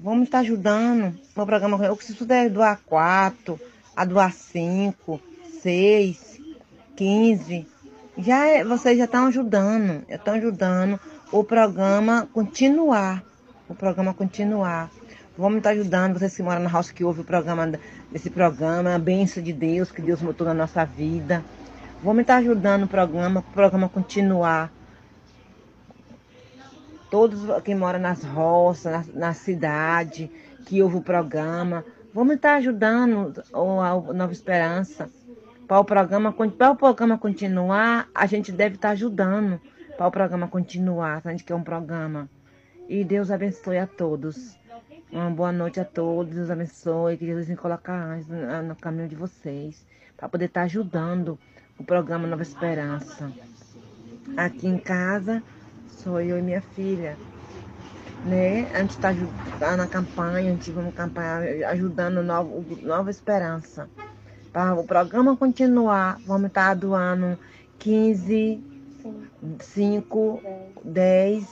[0.00, 1.84] Vamos estar ajudando o programa.
[1.84, 3.58] Eu se puder doar quatro,
[3.96, 5.20] a doar cinco,
[5.60, 6.40] seis,
[6.94, 7.66] quinze.
[8.16, 11.00] Já é- vocês já estão ajudando, já estão ajudando
[11.32, 13.24] o programa continuar.
[13.68, 14.88] O programa continuar.
[15.36, 17.72] Vamos estar ajudando vocês que moram na roça que ouvem o programa
[18.10, 21.44] desse programa, a bênção de Deus que Deus botou na nossa vida.
[22.04, 24.72] Vamos estar ajudando o programa, o programa continuar.
[27.10, 30.30] Todos que moram nas roças, na, na cidade,
[30.66, 35.08] que ouvem o programa, vamos estar ajudando a Nova Esperança.
[35.66, 39.60] Para o programa, para o programa continuar, a gente deve estar ajudando
[39.96, 42.28] para o programa continuar, a gente quer um programa.
[42.88, 44.56] E Deus abençoe a todos.
[45.10, 47.90] Uma boa noite a todos, Deus abençoe, que Deus me coloque
[48.66, 49.84] no caminho de vocês,
[50.16, 51.38] para poder estar ajudando
[51.78, 53.32] o programa Nova Esperança.
[54.36, 55.42] Aqui em casa,
[55.88, 57.16] sou eu e minha filha.
[58.24, 58.70] Né?
[58.74, 63.88] A gente está na campanha, a gente vamos campanha ajudando Nova, o Nova Esperança.
[64.52, 67.38] Para o programa continuar, vamos estar doando
[67.78, 68.60] 15,
[69.60, 70.42] 5,
[70.84, 71.46] 10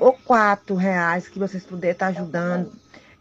[0.00, 2.72] ou 4 reais que vocês puderem estar ajudando.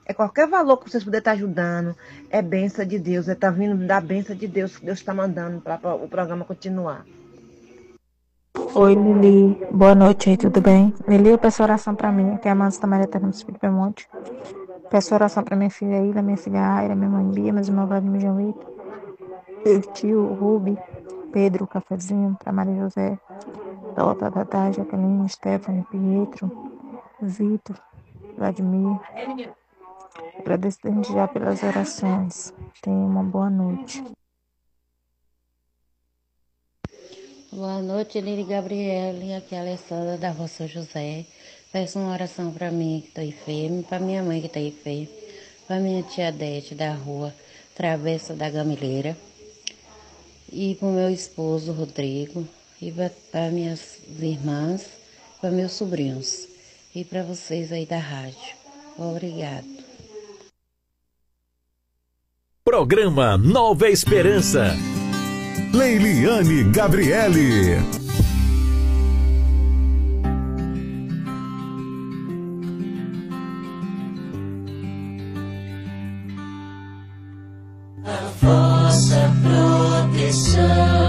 [0.06, 1.96] É qualquer valor que vocês puderem estar ajudando.
[2.30, 3.28] É benção de Deus.
[3.28, 7.06] É tá vindo da benção de Deus que Deus está mandando para o programa continuar.
[8.58, 9.68] Oi, Lili.
[9.72, 10.92] Boa noite aí, tudo bem?
[11.08, 13.62] Lili, eu peço oração pra mim, que é a Mansa da Maria Terra do Espírito.
[14.90, 18.22] Peço oração pra minha filha Ilha, minha filha Aira, minha mãe Bia, meus irmãos Vladimir
[18.22, 18.66] João Vitor,
[19.64, 20.78] meu tio Rubi,
[21.32, 23.20] Pedro, Cafezinho, pra Maria José,
[23.96, 26.52] Tota, Tatá, Jaqueline, Stephanie, Pietro,
[27.22, 27.76] Vitor,
[28.38, 29.00] Vladimir.
[30.40, 32.54] Agradeço desde já pelas orações.
[32.82, 34.04] Tenha uma boa noite.
[37.52, 39.34] Boa noite, Lili Gabriele.
[39.34, 41.26] Aqui é a Alessandra da Rua São José.
[41.72, 45.08] Peço uma oração para mim que estou enferma, para minha mãe que está enferma,
[45.66, 47.34] para minha tia Dete da rua
[47.74, 49.16] Travessa da Gamileira
[50.52, 52.46] e para o meu esposo Rodrigo
[52.82, 52.94] e
[53.32, 54.86] para minhas irmãs,
[55.40, 56.50] para meus sobrinhos
[56.94, 58.56] e para vocês aí da rádio.
[58.98, 59.68] Obrigado.
[62.66, 64.76] Programa Nova Esperança.
[65.78, 67.78] Leiliane Gabriele.
[78.04, 81.07] A vossa proteção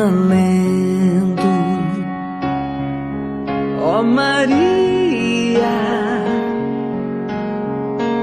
[0.00, 0.32] um.
[3.84, 5.60] Ó Maria,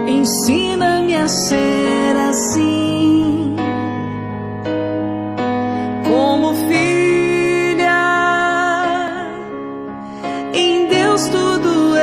[0.08, 3.56] ensina-me a ser assim,
[6.08, 8.02] como filha,
[10.54, 11.96] em Deus tudo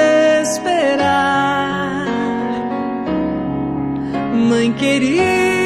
[0.43, 2.06] esperar,
[4.32, 5.65] mãe querida,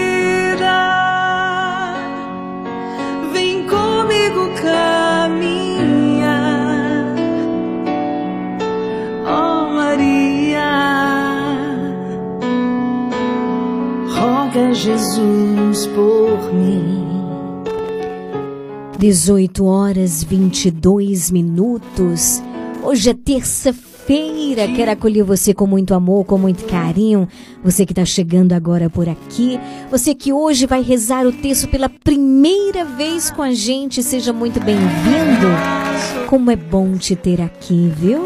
[19.01, 22.43] 18 horas 22 minutos.
[22.83, 24.69] Hoje é terça-feira.
[24.69, 27.27] Quero acolher você com muito amor, com muito carinho.
[27.65, 29.59] Você que está chegando agora por aqui.
[29.91, 34.03] Você que hoje vai rezar o texto pela primeira vez com a gente.
[34.03, 35.49] Seja muito bem-vindo.
[36.29, 38.25] Como é bom te ter aqui, viu?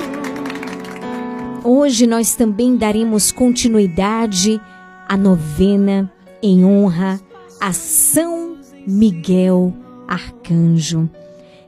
[1.62, 4.60] Hoje nós também daremos continuidade
[5.08, 7.20] à novena em honra
[7.60, 11.08] a São Miguel Arcanjo.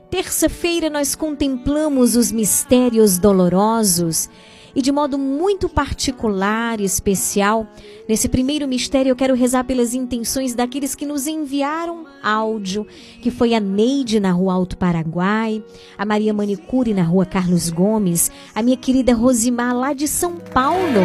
[0.09, 4.29] Terça-feira nós contemplamos os mistérios dolorosos
[4.77, 7.65] e de modo muito particular e especial,
[8.07, 12.85] nesse primeiro mistério eu quero rezar pelas intenções daqueles que nos enviaram áudio,
[13.19, 15.63] que foi a Neide na Rua Alto Paraguai,
[15.97, 21.01] a Maria Manicure na Rua Carlos Gomes, a minha querida Rosimar lá de São Paulo.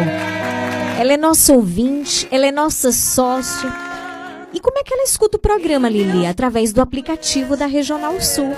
[0.99, 3.92] Ela é nossa ouvinte, ela é nossa sócio.
[4.53, 6.25] E como é que ela escuta o programa, Lili?
[6.25, 8.51] Através do aplicativo da Regional Sul.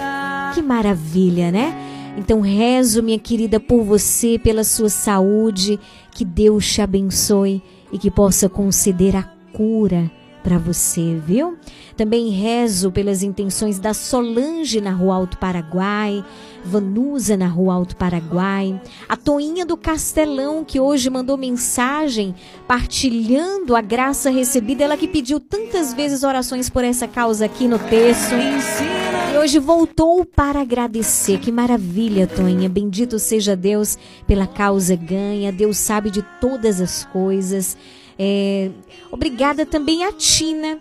[0.53, 1.73] Que maravilha, né?
[2.17, 5.79] Então rezo, minha querida, por você, pela sua saúde,
[6.11, 7.61] que Deus te abençoe
[7.91, 9.23] e que possa conceder a
[9.53, 10.11] cura
[10.45, 11.57] para você, viu?
[11.97, 16.23] Também rezo pelas intenções da Solange na Rua Alto Paraguai,
[16.63, 22.35] Vanusa na Rua Alto Paraguai, a Toinha do Castelão que hoje mandou mensagem
[22.67, 27.79] partilhando a graça recebida, ela que pediu tantas vezes orações por essa causa aqui no
[27.79, 28.35] texto.
[29.33, 31.39] E hoje voltou para agradecer.
[31.39, 32.69] Que maravilha, Toinha.
[32.69, 33.97] Bendito seja Deus
[34.27, 35.51] pela causa ganha.
[35.51, 37.75] Deus sabe de todas as coisas.
[38.17, 38.69] É,
[39.11, 40.77] obrigada também a Tina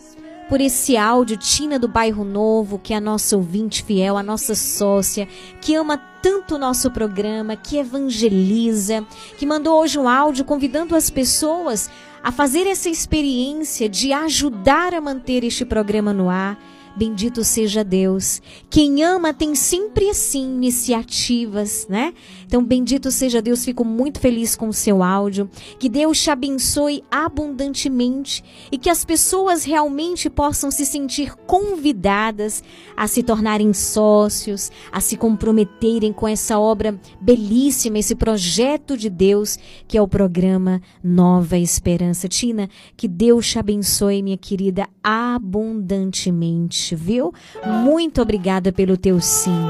[0.48, 4.54] por esse áudio, Tina do Bairro Novo, que é a nossa ouvinte fiel, a nossa
[4.54, 5.26] sócia,
[5.60, 9.04] que ama tanto o nosso programa, que evangeliza,
[9.38, 11.90] que mandou hoje um áudio convidando as pessoas
[12.22, 16.58] a fazer essa experiência de ajudar a manter este programa no ar.
[16.96, 18.40] Bendito seja Deus.
[18.70, 22.14] Quem ama tem sempre assim iniciativas, né?
[22.46, 23.64] Então, bendito seja Deus.
[23.64, 25.50] Fico muito feliz com o seu áudio.
[25.78, 32.62] Que Deus te abençoe abundantemente e que as pessoas realmente possam se sentir convidadas
[32.96, 39.58] a se tornarem sócios, a se comprometerem com essa obra belíssima, esse projeto de Deus
[39.88, 42.28] que é o programa Nova Esperança.
[42.28, 47.32] Tina, que Deus te abençoe, minha querida, abundantemente, viu?
[47.64, 49.62] Muito obrigada pelo teu sim.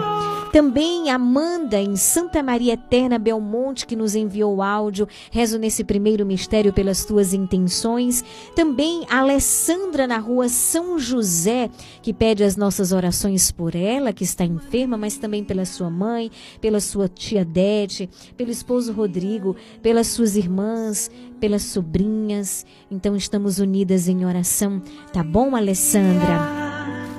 [0.54, 5.08] Também Amanda, em Santa Maria Eterna Belmonte, que nos enviou o áudio.
[5.32, 8.22] Rezo nesse primeiro mistério pelas tuas intenções.
[8.54, 11.68] Também Alessandra, na rua São José,
[12.00, 16.30] que pede as nossas orações por ela, que está enferma, mas também pela sua mãe,
[16.60, 21.10] pela sua tia Dete, pelo esposo Rodrigo, pelas suas irmãs,
[21.40, 22.64] pelas sobrinhas.
[22.88, 24.80] Então estamos unidas em oração.
[25.12, 26.73] Tá bom, Alessandra?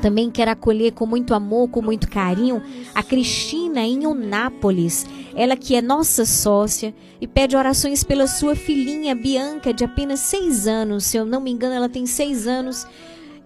[0.06, 2.62] Também quero acolher com muito amor, com muito carinho,
[2.94, 5.04] a Cristina em Unápolis.
[5.36, 10.68] Ela que é nossa sócia e pede orações pela sua filhinha Bianca, de apenas seis
[10.68, 11.06] anos.
[11.06, 12.86] Se eu não me engano, ela tem seis anos.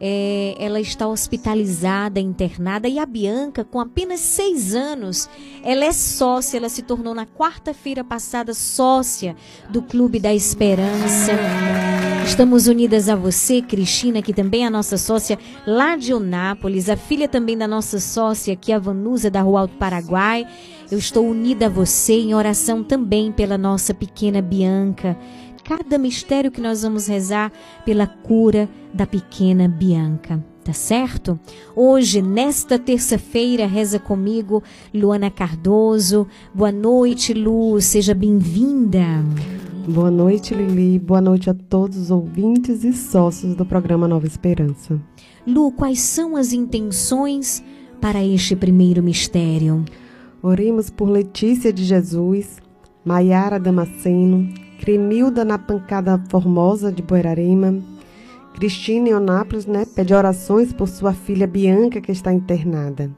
[0.02, 5.30] É, ela está hospitalizada, internada, e a Bianca, com apenas seis anos,
[5.64, 9.34] ela é sócia, ela se tornou na quarta-feira passada sócia
[9.70, 11.32] do Clube da Esperança.
[12.30, 16.96] Estamos unidas a você, Cristina, que também é a nossa sócia lá de Unápolis, a
[16.96, 20.48] filha também da nossa sócia, que é a Vanusa da Rua Alto Paraguai.
[20.90, 25.18] Eu estou unida a você em oração também pela nossa pequena Bianca
[25.64, 27.52] cada mistério que nós vamos rezar
[27.86, 31.40] pela cura da pequena Bianca, Tá certo?
[31.76, 34.62] Hoje, nesta terça-feira, reza comigo
[34.94, 36.28] Luana Cardoso.
[36.54, 37.82] Boa noite, Lu.
[37.82, 39.24] Seja bem-vinda.
[39.88, 41.00] Boa noite, Lili.
[41.00, 45.00] Boa noite a todos os ouvintes e sócios do programa Nova Esperança.
[45.48, 47.64] Lu, quais são as intenções
[48.02, 49.86] para este primeiro mistério?
[50.44, 52.58] Oremos por Letícia de Jesus,
[53.06, 57.80] Maiara Damasceno, Cremilda na Pancada Formosa de Boerarema,
[58.54, 59.86] Cristina em Onápolis, né?
[59.96, 63.10] Pede orações por sua filha Bianca, que está internada.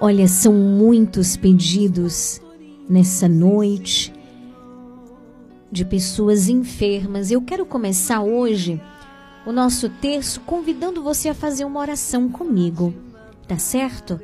[0.00, 2.40] Olha, são muitos pedidos
[2.88, 4.12] nessa noite
[5.70, 7.30] de pessoas enfermas.
[7.30, 8.80] Eu quero começar hoje
[9.46, 12.94] o nosso terço convidando você a fazer uma oração comigo,
[13.46, 14.20] tá certo?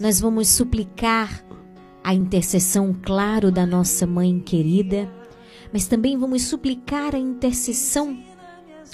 [0.00, 1.44] Nós vamos suplicar
[2.02, 5.10] a intercessão, claro, da nossa mãe querida,
[5.72, 8.18] mas também vamos suplicar a intercessão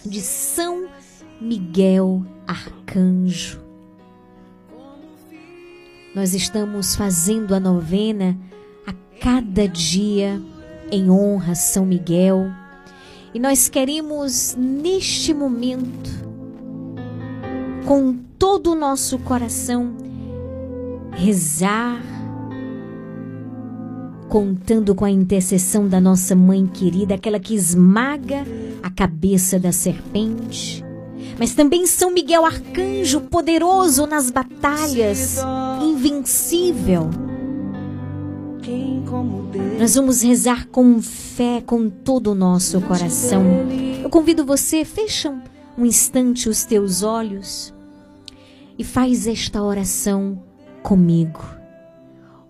[0.04, 0.88] de São
[1.40, 3.62] Miguel Arcanjo.
[6.14, 8.38] Nós estamos fazendo a novena
[9.24, 10.38] cada dia
[10.92, 12.50] em honra a São Miguel.
[13.32, 16.10] E nós queremos, neste momento,
[17.86, 19.96] com todo o nosso coração,
[21.12, 22.02] rezar,
[24.28, 28.44] contando com a intercessão da nossa mãe querida, aquela que esmaga
[28.82, 30.84] a cabeça da serpente.
[31.38, 35.38] Mas também São Miguel Arcanjo, poderoso nas batalhas,
[35.82, 37.08] invencível.
[39.78, 43.42] Nós vamos rezar com fé, com todo o nosso coração.
[44.02, 45.40] Eu convido você, fecha um-
[45.76, 47.74] um instante os teus olhos
[48.78, 50.38] e faz esta oração
[50.82, 51.40] comigo.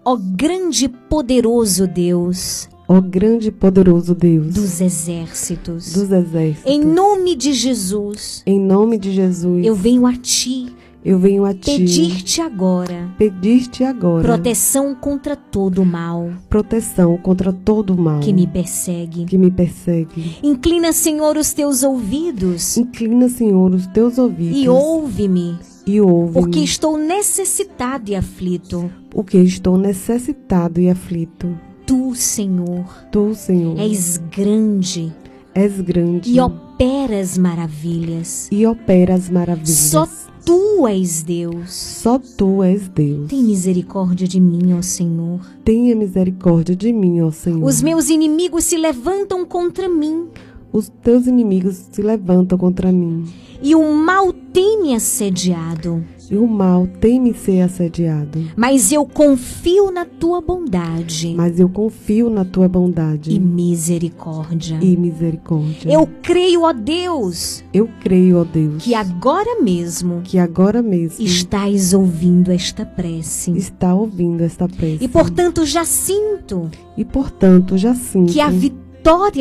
[0.04, 6.78] Ó grande e poderoso Deus Ó grande e poderoso Deus dos exércitos, dos exércitos, em
[6.84, 10.70] nome de Jesus, em nome de Jesus, eu venho a ti
[11.04, 17.52] eu venho a ti pedir-te agora pedir-te agora proteção contra todo o mal proteção contra
[17.52, 19.24] todo o mal que me persegue.
[19.26, 20.38] que me persegue.
[20.42, 26.60] Inclina, Senhor, os teus ouvidos Inclina, Senhor, os teus ouvidos e ouve-me, e ouve porque
[26.60, 28.90] estou necessitado e aflito.
[29.10, 31.54] porque estou necessitado e aflito.
[31.86, 35.12] Tu, Senhor, Tu, Senhor, és grande
[35.54, 38.48] és grande e operas maravilhas.
[38.50, 39.70] e operas maravilhas.
[39.70, 40.08] Só
[40.44, 41.72] tu és Deus.
[41.72, 43.28] Só tu és Deus.
[43.28, 45.40] Tem misericórdia de mim, ó Senhor.
[45.64, 47.64] Tenha misericórdia de mim, ó Senhor.
[47.64, 50.28] Os meus inimigos se levantam contra mim
[50.74, 56.04] Os teus inimigos se levantam contra mim, e o mal tem me assediado.
[56.30, 58.44] E o mal tem me ser assediado.
[58.56, 64.78] Mas eu confio na tua bondade Mas eu confio na tua bondade e misericórdia.
[64.80, 65.92] e misericórdia.
[65.92, 71.92] Eu creio, ó Deus, Eu creio, ó Deus, que agora mesmo que agora mesmo estás
[71.92, 73.52] ouvindo esta prece.
[73.52, 75.04] está ouvindo esta prece.
[75.04, 78.83] E portanto já sinto E, portanto, já sinto que a vitória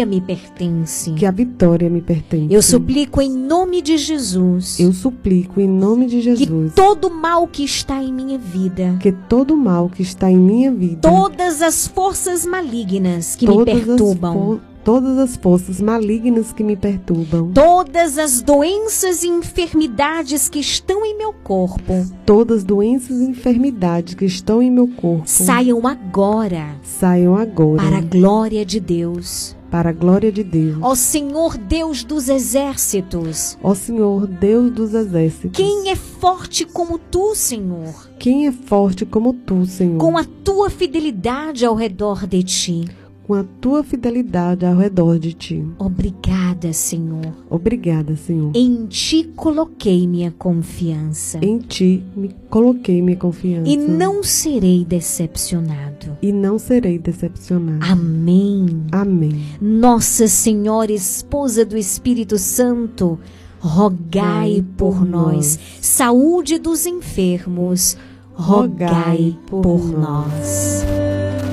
[0.06, 1.12] me pertence.
[1.14, 2.54] que a vitória me pertence.
[2.54, 7.48] Eu suplico em nome de Jesus Eu suplico em nome de que Jesus todo mal
[7.48, 11.88] que está em minha vida, que todo mal que está em minha vida, todas as
[11.88, 19.24] forças malignas que me perturbam, todas as forças malignas que me perturbam, todas as doenças
[19.24, 24.70] e enfermidades que estão em meu corpo, todas as doenças e enfermidades que estão em
[24.70, 26.76] meu corpo, saiam agora.
[26.84, 27.82] Saiam agora.
[27.82, 29.56] Para a glória de Deus.
[29.72, 30.78] para a glória de Deus.
[30.82, 37.34] Ó Senhor Deus dos exércitos, Ó Senhor, Deus dos exércitos, quem é forte como tu,
[37.34, 42.86] Senhor, quem é forte como tu, Senhor, com a tua fidelidade ao redor de ti?
[43.26, 45.66] Com a tua fidelidade ao redor de ti.
[45.80, 47.34] Obrigada, Senhor.
[47.50, 48.52] Obrigada, Senhor.
[48.54, 53.70] Em ti coloquei minha confiança Em ti me coloquei minha confiança.
[53.70, 56.18] e não serei decepcionado.
[56.22, 57.80] e não serei decepcionado.
[57.86, 58.66] Amém.
[58.92, 59.42] Amém.
[59.62, 63.18] Nossa Senhora, esposa do Espírito Santo,
[63.60, 65.34] rogai por por nós.
[65.36, 65.60] nós.
[65.82, 67.98] Saúde dos enfermos,
[68.34, 70.84] rogai Rogai por por nós.
[70.84, 71.53] como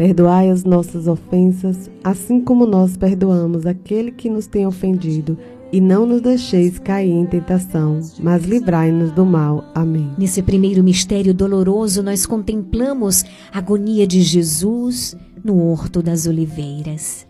[0.00, 5.36] Perdoai as nossas ofensas, assim como nós perdoamos aquele que nos tem ofendido.
[5.70, 9.62] E não nos deixeis cair em tentação, mas livrai-nos do mal.
[9.74, 10.10] Amém.
[10.16, 15.14] Nesse primeiro mistério doloroso, nós contemplamos a agonia de Jesus
[15.44, 17.29] no Horto das Oliveiras.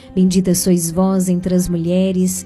[0.13, 2.45] Bendita sois vós entre as mulheres,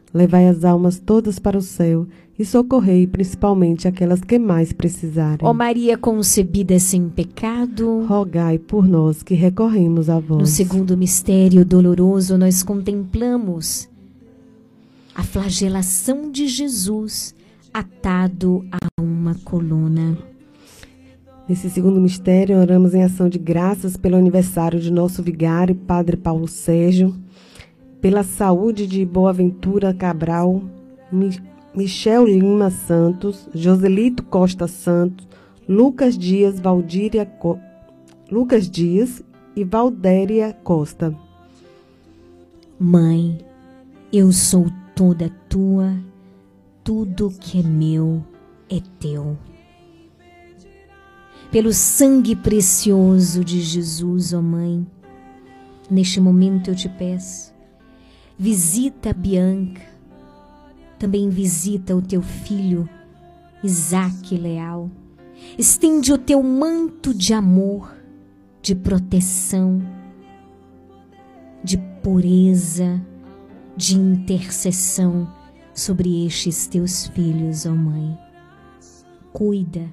[0.13, 2.07] levai as almas todas para o céu
[2.37, 5.47] e socorrei principalmente aquelas que mais precisarem.
[5.47, 8.05] ó Maria concebida sem pecado.
[8.05, 10.39] Rogai por nós que recorremos a vós.
[10.39, 13.87] No segundo mistério doloroso, nós contemplamos
[15.13, 17.35] a flagelação de Jesus
[17.73, 20.17] atado a uma coluna.
[21.47, 26.47] Nesse segundo mistério, oramos em ação de graças pelo aniversário de nosso vigário, Padre Paulo
[26.47, 27.13] Sérgio,
[28.01, 30.61] pela saúde de Boaventura Cabral,
[31.11, 31.39] Mi-
[31.75, 35.27] Michel Lima Santos, Joselito Costa Santos,
[35.69, 37.59] Lucas Dias, Valdíria Co-
[38.29, 39.23] Lucas Dias
[39.55, 41.15] e Valdéria Costa.
[42.79, 43.37] Mãe,
[44.11, 44.65] eu sou
[44.95, 45.95] toda tua,
[46.83, 48.23] tudo que é meu
[48.69, 49.37] é teu.
[51.51, 54.87] Pelo sangue precioso de Jesus, ó Mãe,
[55.89, 57.50] neste momento eu te peço,
[58.41, 59.83] visita Bianca,
[60.97, 62.89] também visita o teu filho,
[63.63, 64.89] Isaac Leal.
[65.59, 67.95] Estende o teu manto de amor,
[68.59, 69.79] de proteção,
[71.63, 72.99] de pureza,
[73.77, 75.31] de intercessão
[75.71, 78.17] sobre estes teus filhos, ó Mãe.
[79.31, 79.87] Cuida,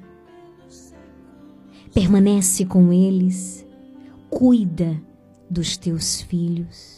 [1.92, 3.62] permanece com eles,
[4.30, 4.98] cuida
[5.50, 6.97] dos teus filhos.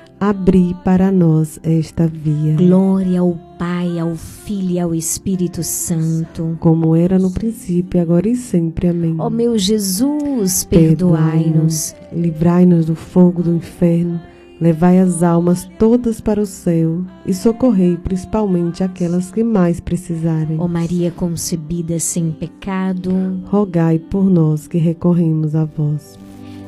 [0.21, 2.55] abri para nós esta via.
[2.55, 6.55] Glória ao Pai, ao Filho e ao Espírito Santo.
[6.59, 8.89] Como era no princípio, agora e sempre.
[8.89, 9.15] Amém.
[9.17, 11.95] Ó meu Jesus, perdoai-nos.
[12.13, 14.21] Livrai-nos do fogo do inferno.
[14.59, 20.59] Levai as almas todas para o céu e socorrei principalmente aquelas que mais precisarem.
[20.59, 23.41] Ó Maria concebida sem pecado.
[23.45, 26.15] Rogai por nós que recorremos a vós.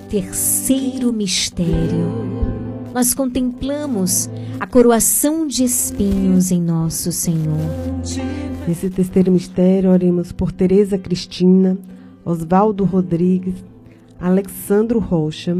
[0.09, 2.72] Terceiro mistério.
[2.93, 4.29] Nós contemplamos
[4.59, 7.57] a coroação de espinhos em nosso Senhor.
[8.67, 11.75] Nesse terceiro mistério, oremos por Tereza Cristina,
[12.23, 13.55] Oswaldo Rodrigues,
[14.19, 15.57] Alexandro Rocha,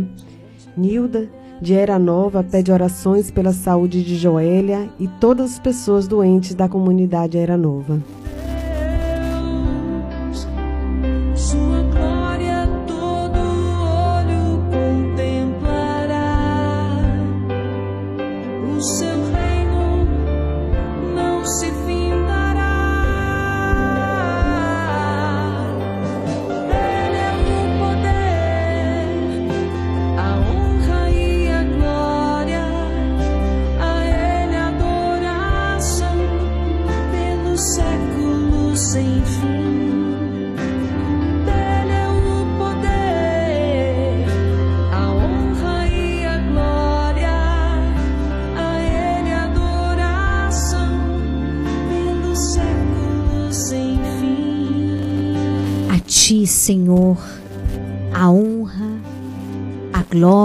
[0.77, 1.27] Nilda
[1.59, 6.67] de Era Nova pede orações pela saúde de Joélia e todas as pessoas doentes da
[6.67, 8.03] comunidade Era Nova.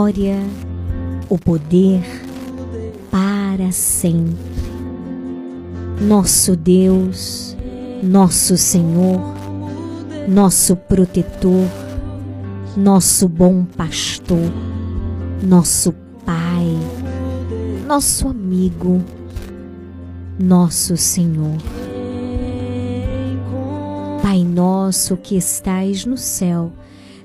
[0.08, 0.38] Glória,
[1.28, 2.02] o poder
[3.10, 4.36] para sempre.
[6.00, 7.56] Nosso Deus,
[8.02, 9.20] nosso Senhor,
[10.26, 11.66] nosso protetor,
[12.76, 14.50] nosso bom pastor,
[15.42, 15.94] nosso
[16.24, 16.76] Pai,
[17.86, 19.02] nosso amigo,
[20.38, 21.56] nosso Senhor.
[24.22, 26.72] Pai nosso que estais no céu,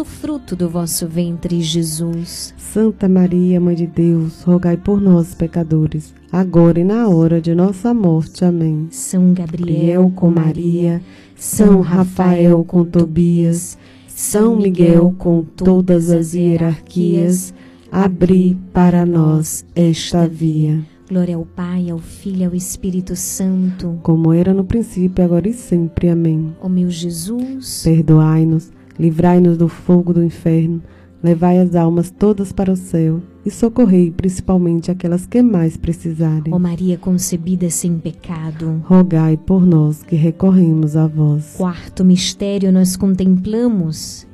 [0.00, 2.52] o fruto do vosso ventre, Jesus.
[2.58, 7.94] Santa Maria, Mãe de Deus, rogai por nós, pecadores, agora e na hora de nossa
[7.94, 8.44] morte.
[8.44, 8.88] Amém.
[8.90, 11.00] São Gabriel com Maria,
[11.36, 13.78] São Rafael com Tobias,
[14.08, 17.54] São Miguel com todas as hierarquias,
[17.90, 20.80] abri para nós esta via.
[21.08, 23.98] Glória ao Pai, ao Filho e ao Espírito Santo.
[24.02, 26.08] Como era no princípio, agora e sempre.
[26.08, 26.56] Amém.
[26.60, 28.72] Ó meu Jesus, Perdoai-nos,
[29.02, 30.80] livrai-nos do fogo do inferno,
[31.20, 36.54] levai as almas todas para o céu e socorrei principalmente aquelas que mais precisarem.
[36.54, 38.80] ó Maria concebida sem pecado.
[38.84, 41.56] Rogai por nós que recorremos a vós.
[41.56, 44.24] Quarto mistério nós contemplamos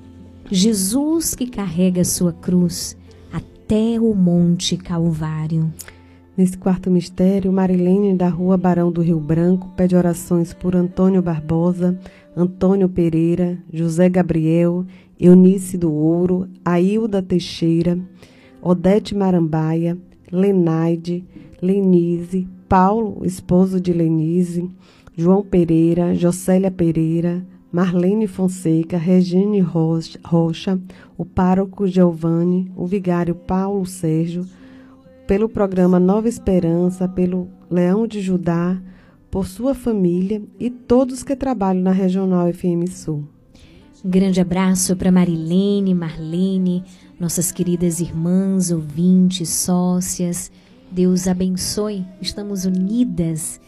[0.50, 2.94] Jesus que carrega sua cruz
[3.32, 5.72] até o Monte Calvário.
[6.38, 11.98] Nesse quarto mistério, Marilene da Rua Barão do Rio Branco pede orações por Antônio Barbosa,
[12.39, 14.86] Antônio Pereira, José Gabriel,
[15.19, 17.98] Eunice do Ouro, Ailda Teixeira,
[18.62, 19.98] Odete Marambaia,
[20.31, 21.24] Lenaide,
[21.60, 24.70] Lenise, Paulo, esposo de Lenise,
[25.16, 30.81] João Pereira, Jocélia Pereira, Marlene Fonseca, Regine Rocha,
[31.16, 34.47] o pároco Giovanni, o vigário Paulo Sérgio,
[35.27, 38.81] pelo programa Nova Esperança, pelo Leão de Judá,
[39.30, 43.24] por sua família e todos que trabalham na Regional FM Sul.
[44.05, 46.84] Um grande abraço para Marilene, Marlene,
[47.18, 50.50] nossas queridas irmãs, ouvintes, sócias.
[50.90, 52.06] Deus abençoe.
[52.20, 53.60] Estamos unidas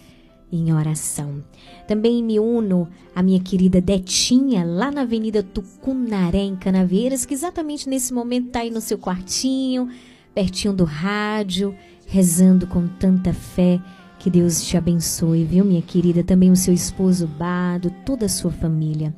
[0.53, 1.45] em oração.
[1.87, 7.89] Também me uno à minha querida Detinha, lá na Avenida Tucunaré, em Canaveiras, que exatamente
[7.89, 9.89] nesse momento está aí no seu quartinho,
[10.35, 11.75] pertinho do rádio,
[12.07, 13.81] rezando com tanta fé.
[14.21, 16.23] Que Deus te abençoe, viu, minha querida?
[16.23, 19.15] Também o seu esposo Bado, toda a sua família.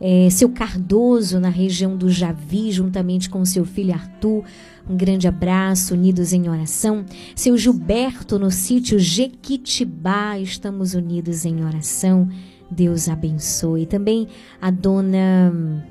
[0.00, 4.42] É, seu Cardoso, na região do Javi, juntamente com seu filho Arthur.
[4.88, 7.04] Um grande abraço, unidos em oração.
[7.36, 12.28] Seu Gilberto, no sítio Jequitibá, estamos unidos em oração.
[12.68, 13.86] Deus abençoe.
[13.86, 14.26] Também
[14.60, 15.86] a dona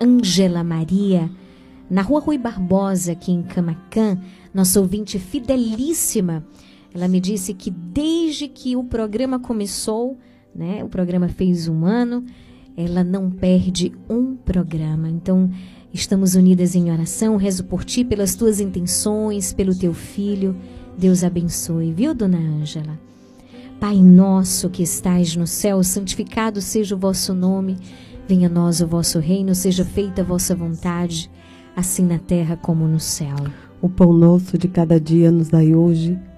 [0.00, 1.28] Ângela Maria,
[1.90, 4.16] na rua Rui Barbosa, aqui em Camacan,
[4.54, 6.46] nossa ouvinte fidelíssima.
[6.94, 10.18] Ela me disse que desde que o programa começou,
[10.54, 12.24] né, o programa fez um ano,
[12.76, 15.08] ela não perde um programa.
[15.08, 15.50] Então,
[15.92, 17.36] estamos unidas em oração.
[17.36, 20.56] Rezo por ti, pelas tuas intenções, pelo teu filho.
[20.98, 22.98] Deus abençoe, viu, dona Ângela?
[23.78, 27.78] Pai nosso que estais no céu, santificado seja o vosso nome.
[28.28, 31.30] Venha a nós o vosso reino, seja feita a vossa vontade,
[31.74, 33.36] assim na terra como no céu.
[33.80, 36.18] O pão nosso de cada dia nos dai hoje.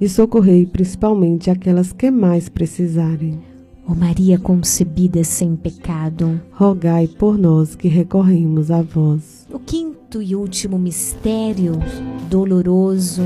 [0.00, 3.40] e socorrei principalmente aquelas que mais precisarem.
[3.86, 9.46] Ó Maria concebida sem pecado, rogai por nós que recorremos a vós.
[9.50, 11.72] O quinto e último mistério
[12.28, 13.22] doloroso,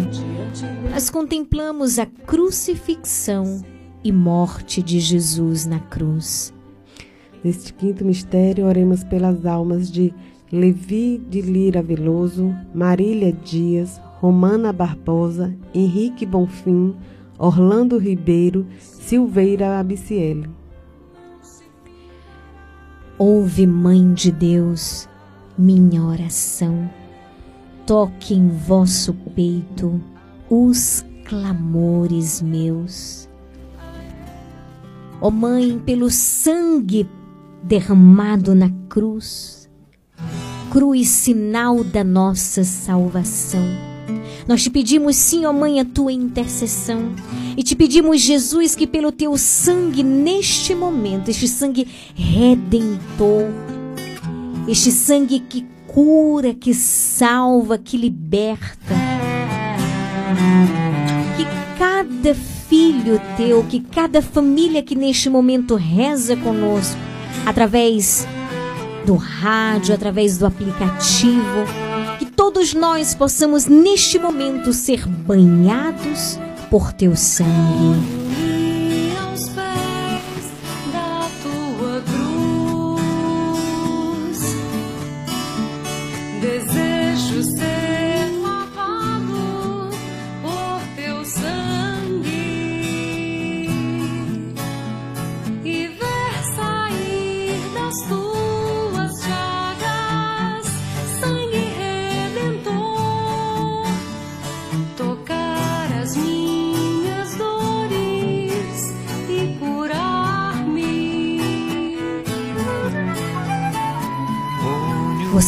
[0.90, 3.60] nós contemplamos a crucifixão
[4.04, 6.54] e morte de Jesus na cruz.
[7.42, 10.14] Neste quinto mistério, oremos pelas almas de
[10.52, 16.94] Levi de Lira Veloso, Marília Dias, Romana Barbosa, Henrique Bonfim,
[17.36, 20.48] Orlando Ribeiro, Silveira Abiciele.
[23.18, 25.08] Ouve, Mãe de Deus,
[25.58, 26.88] minha oração.
[27.84, 30.00] Toque em vosso peito
[30.48, 33.28] os clamores meus.
[35.20, 37.10] Ó Mãe, pelo sangue
[37.60, 39.68] derramado na cruz,
[40.70, 43.91] cruz sinal da nossa salvação.
[44.46, 47.14] Nós te pedimos, sim, ó Mãe, a tua intercessão.
[47.56, 53.46] E te pedimos, Jesus, que pelo teu sangue, neste momento, este sangue redentor,
[54.66, 58.94] este sangue que cura, que salva, que liberta,
[61.36, 61.44] que
[61.78, 66.98] cada filho teu, que cada família que neste momento reza conosco,
[67.44, 68.26] através
[69.04, 71.66] do rádio, através do aplicativo,
[72.42, 78.51] todos nós possamos neste momento ser banhados por teu sangue.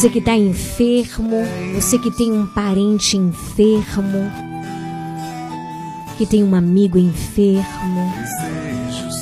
[0.05, 1.41] Você que está enfermo,
[1.73, 4.31] você que tem um parente enfermo,
[6.15, 8.13] que tem um amigo enfermo,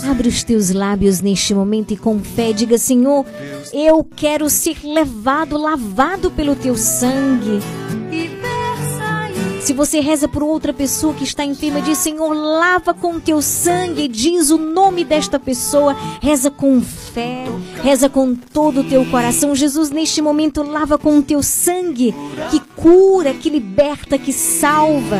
[0.06, 3.26] abre os teus lábios neste momento e com fé diga: Senhor,
[3.72, 7.62] eu quero ser levado, lavado pelo teu sangue.
[9.64, 14.10] Se você reza por outra pessoa que está enferma, diz: Senhor, lava com teu sangue,
[14.10, 17.46] diz o nome desta pessoa, reza com fé,
[17.82, 19.56] reza com todo o teu coração.
[19.56, 22.14] Jesus, neste momento, lava com o teu sangue
[22.52, 25.20] que cura, que liberta, que salva.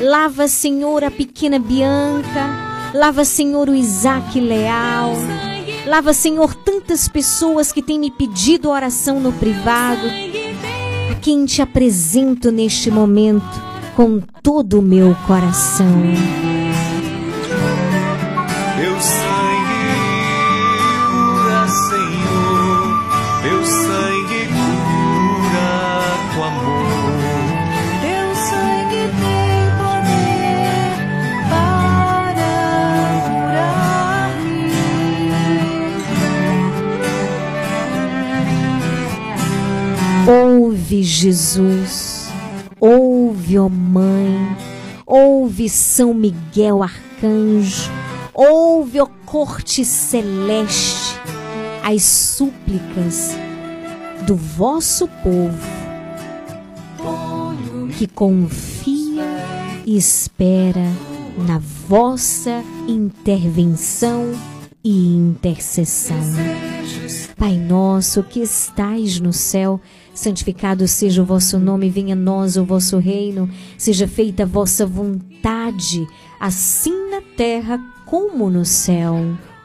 [0.00, 5.12] Lava, Senhor, a pequena Bianca, lava, Senhor, o Isaac Leal.
[5.86, 10.08] Lava, Senhor, tantas pessoas que têm me pedido oração no privado,
[11.12, 15.86] a quem te apresento neste momento com todo o meu coração.
[18.76, 19.84] Teu sangue
[21.10, 23.00] cura, Senhor.
[23.42, 25.70] Teu sangue cura
[26.34, 27.12] com amor.
[28.02, 30.94] Teu sangue tem poder
[31.48, 32.44] para
[33.28, 34.72] curar-me.
[40.26, 42.13] Ouve, Jesus.
[42.86, 44.56] Ouve, ó Mãe.
[45.06, 47.90] Ouve, São Miguel Arcanjo.
[48.34, 51.18] Ouve, ó Corte Celeste,
[51.82, 53.30] as súplicas
[54.26, 55.56] do vosso povo
[57.96, 59.24] que confia
[59.86, 60.92] e espera
[61.38, 64.30] na vossa intervenção
[64.84, 66.20] e intercessão.
[67.38, 69.80] Pai nosso que estais no céu,
[70.14, 74.86] santificado seja o vosso nome, venha a nós o vosso reino, seja feita a vossa
[74.86, 76.06] vontade,
[76.40, 79.16] assim na terra como no céu.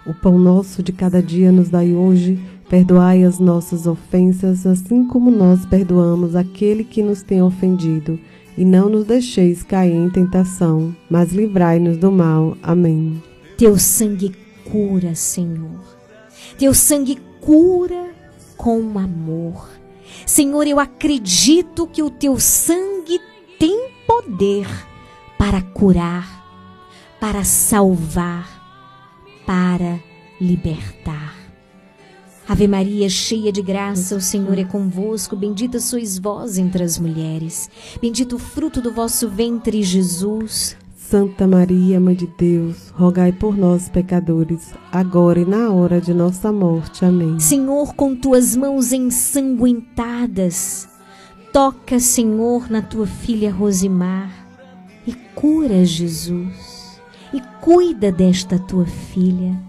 [0.05, 2.39] O pão nosso de cada dia nos dai hoje.
[2.69, 8.19] Perdoai as nossas ofensas, assim como nós perdoamos aquele que nos tem ofendido.
[8.57, 12.55] E não nos deixeis cair em tentação, mas livrai-nos do mal.
[12.61, 13.21] Amém.
[13.57, 14.35] Teu sangue
[14.71, 15.79] cura, Senhor.
[16.57, 18.11] Teu sangue cura
[18.55, 19.78] com amor.
[20.25, 23.19] Senhor, eu acredito que o teu sangue
[23.57, 24.67] tem poder
[25.37, 26.45] para curar,
[27.19, 28.47] para salvar,
[29.45, 29.99] para
[30.41, 31.37] libertar.
[32.47, 35.35] Ave Maria, cheia de graça, o Senhor é convosco.
[35.35, 37.69] Bendita sois vós entre as mulheres.
[38.01, 40.75] Bendito o fruto do vosso ventre, Jesus.
[41.09, 46.51] Santa Maria, Mãe de Deus, rogai por nós, pecadores, agora e na hora de nossa
[46.51, 47.03] morte.
[47.03, 47.39] Amém.
[47.39, 50.87] Senhor, com tuas mãos ensanguentadas,
[51.51, 54.29] toca, Senhor, na tua filha Rosimar
[55.07, 57.01] e cura, Jesus,
[57.33, 59.68] e cuida desta tua filha.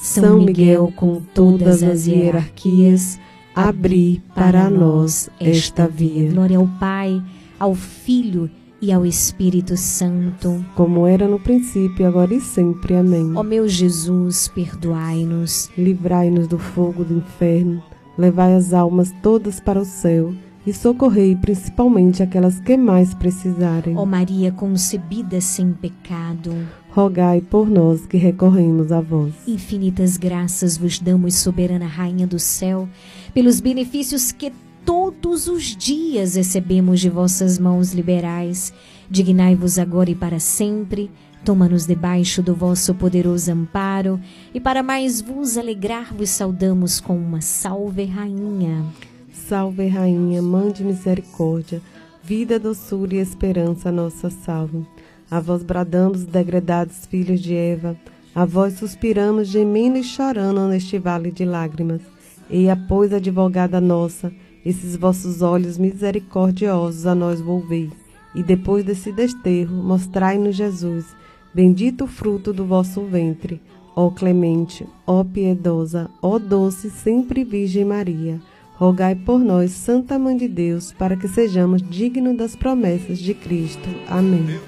[0.00, 3.18] São Miguel com todas as hierarquias,
[3.54, 6.30] abri para nós esta via.
[6.30, 7.22] Glória ao Pai,
[7.58, 8.48] ao Filho
[8.80, 10.64] e ao Espírito Santo.
[10.76, 12.94] Como era no princípio, agora e sempre.
[12.94, 13.32] Amém.
[13.34, 15.68] Ó meu Jesus, perdoai-nos.
[15.76, 17.82] Livrai-nos do fogo do inferno,
[18.16, 20.32] levai as almas todas para o céu
[20.64, 23.96] e socorrei principalmente aquelas que mais precisarem.
[23.96, 26.54] Ó Maria concebida sem pecado.
[26.98, 29.32] Rogai por nós que recorremos a vós.
[29.46, 32.88] Infinitas graças vos damos, soberana Rainha do céu,
[33.32, 34.52] pelos benefícios que
[34.84, 38.72] todos os dias recebemos de vossas mãos liberais.
[39.08, 41.08] Dignai-vos agora e para sempre.
[41.44, 44.20] Toma-nos debaixo do vosso poderoso amparo,
[44.52, 48.84] e para mais vos alegrar, vos saudamos com uma salve, Rainha.
[49.32, 51.80] Salve, Rainha, Mãe de Misericórdia,
[52.24, 54.84] vida, doçura e esperança, nossa salve.
[55.30, 57.94] A vós bradamos, degredados filhos de Eva,
[58.34, 62.00] a vós suspiramos, gemendo e chorando neste vale de lágrimas.
[62.48, 64.32] Eia, pois, advogada nossa,
[64.64, 67.90] esses vossos olhos misericordiosos a nós volvei,
[68.34, 71.04] e depois desse desterro, mostrai-nos Jesus,
[71.52, 73.60] bendito o fruto do vosso ventre.
[73.94, 78.40] Ó clemente, ó piedosa, ó doce sempre Virgem Maria,
[78.78, 83.88] rogai por nós, Santa Mãe de Deus, para que sejamos dignos das promessas de Cristo.
[84.06, 84.60] Amém.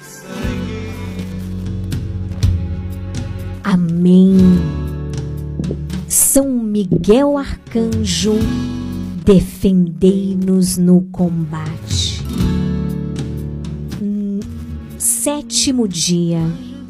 [3.63, 4.37] Amém.
[6.09, 8.35] São Miguel Arcanjo,
[9.25, 12.25] defendei-nos no combate.
[14.03, 14.41] Hum,
[14.99, 16.41] Sétimo dia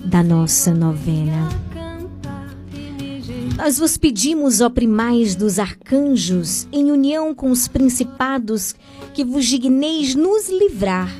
[0.07, 1.70] da nossa novena.
[3.63, 8.75] Nós vos pedimos, ó primais dos arcanjos, em união com os principados,
[9.13, 11.15] que vos digneis nos livrar,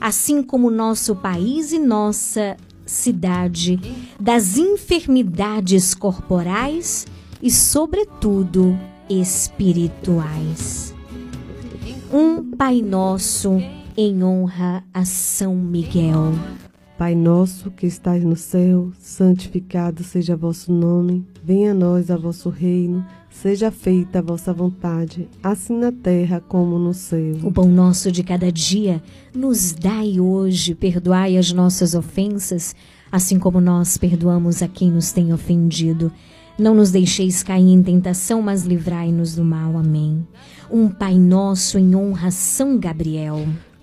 [0.00, 2.56] assim como nosso país e nossa
[2.86, 3.78] cidade,
[4.18, 7.06] das enfermidades corporais
[7.42, 8.74] e, sobretudo,
[9.10, 10.94] espirituais.
[12.10, 13.62] Um Pai Nosso
[13.94, 16.32] em honra a São Miguel.
[17.02, 22.48] Pai nosso que estais no céu, santificado seja vosso nome, venha a nós a vosso
[22.48, 27.38] reino, seja feita a vossa vontade, assim na terra como no céu.
[27.42, 29.02] O pão nosso de cada dia
[29.34, 32.72] nos dai hoje, perdoai as nossas ofensas,
[33.10, 36.12] assim como nós perdoamos a quem nos tem ofendido.
[36.56, 39.76] Não nos deixeis cair em tentação, mas livrai-nos do mal.
[39.76, 40.24] Amém.
[40.70, 43.44] Um Pai nosso em honra a São Gabriel.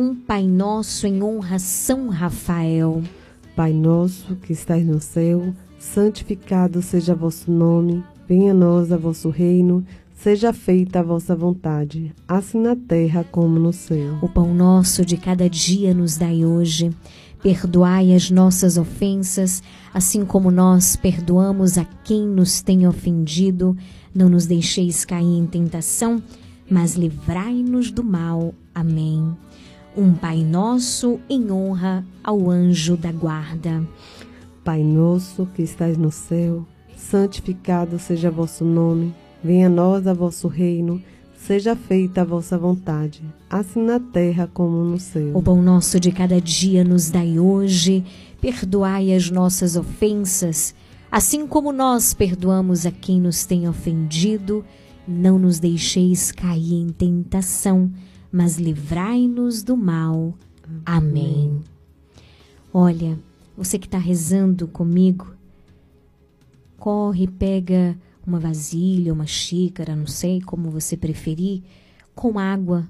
[0.00, 3.02] Um Pai Nosso em honra a São Rafael.
[3.56, 9.28] Pai nosso que estais no céu, santificado seja vosso nome, venha a nós a vosso
[9.28, 9.84] reino,
[10.14, 14.16] seja feita a vossa vontade, assim na terra como no céu.
[14.22, 16.92] O pão nosso de cada dia nos dai hoje.
[17.42, 23.76] Perdoai as nossas ofensas, assim como nós perdoamos a quem nos tem ofendido.
[24.14, 26.22] Não nos deixeis cair em tentação,
[26.70, 28.54] mas livrai-nos do mal.
[28.72, 29.36] Amém.
[29.98, 33.84] Um Pai Nosso em honra ao anjo da guarda.
[34.62, 36.64] Pai nosso que estais no céu,
[36.96, 39.12] santificado seja vosso nome,
[39.42, 41.02] venha a nós a vosso reino,
[41.36, 45.36] seja feita a vossa vontade, assim na terra como no céu.
[45.36, 48.04] O pão nosso de cada dia nos dai hoje,
[48.40, 50.76] perdoai as nossas ofensas,
[51.10, 54.64] assim como nós perdoamos a quem nos tem ofendido,
[55.08, 57.90] não nos deixeis cair em tentação,
[58.30, 60.34] mas livrai-nos do mal.
[60.84, 61.60] Amém.
[62.72, 63.18] Olha,
[63.56, 65.34] você que está rezando comigo,
[66.78, 67.96] corre, pega
[68.26, 71.62] uma vasilha, uma xícara, não sei como você preferir,
[72.14, 72.86] com água.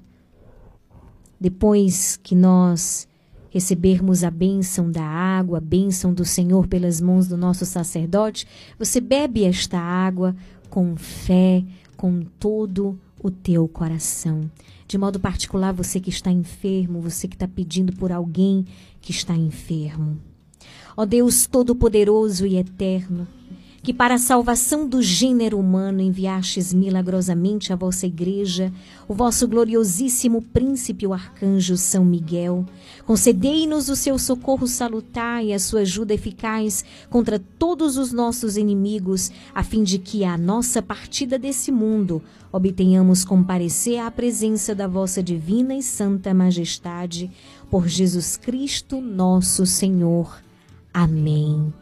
[1.39, 3.07] Depois que nós
[3.49, 8.45] recebermos a bênção da água, a bênção do Senhor pelas mãos do nosso sacerdote,
[8.77, 10.35] você bebe esta água
[10.69, 11.63] com fé,
[11.97, 14.49] com todo o teu coração.
[14.89, 18.65] De modo particular, você que está enfermo, você que está pedindo por alguém
[18.99, 20.19] que está enfermo.
[20.97, 23.27] Ó Deus Todo-Poderoso e Eterno,
[23.81, 28.71] que para a salvação do gênero humano enviastes milagrosamente à vossa igreja
[29.09, 32.63] o vosso gloriosíssimo príncipe, o arcanjo São Miguel.
[33.07, 39.31] Concedei-nos o seu socorro salutar e a sua ajuda eficaz contra todos os nossos inimigos,
[39.53, 45.23] a fim de que a nossa partida desse mundo obtenhamos comparecer à presença da vossa
[45.23, 47.31] divina e santa majestade,
[47.69, 50.39] por Jesus Cristo, nosso Senhor.
[50.93, 51.73] Amém.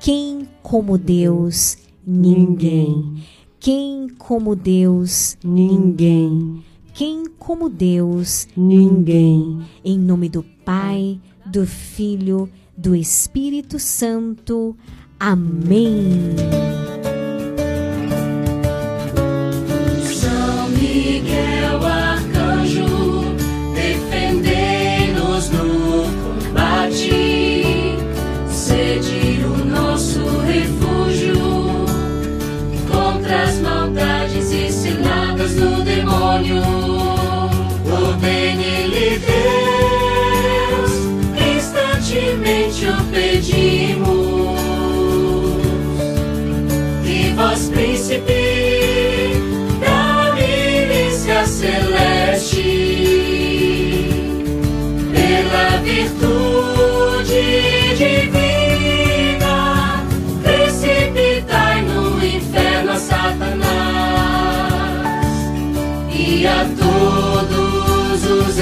[0.00, 1.76] Quem como Deus?
[2.06, 3.22] Ninguém.
[3.58, 5.36] Quem como Deus?
[5.44, 6.64] Ninguém.
[6.94, 8.48] Quem como Deus?
[8.56, 9.60] Ninguém.
[9.84, 14.74] Em nome do Pai, do Filho, do Espírito Santo.
[15.18, 16.34] Amém.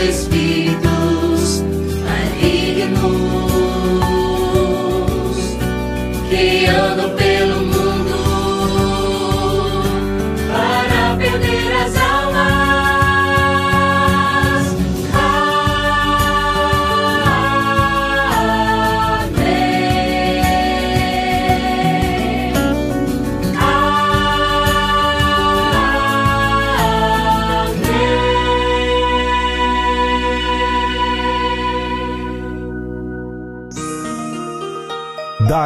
[0.03, 1.63] Espíritos
[2.05, 3.03] malignos
[6.31, 7.08] que andam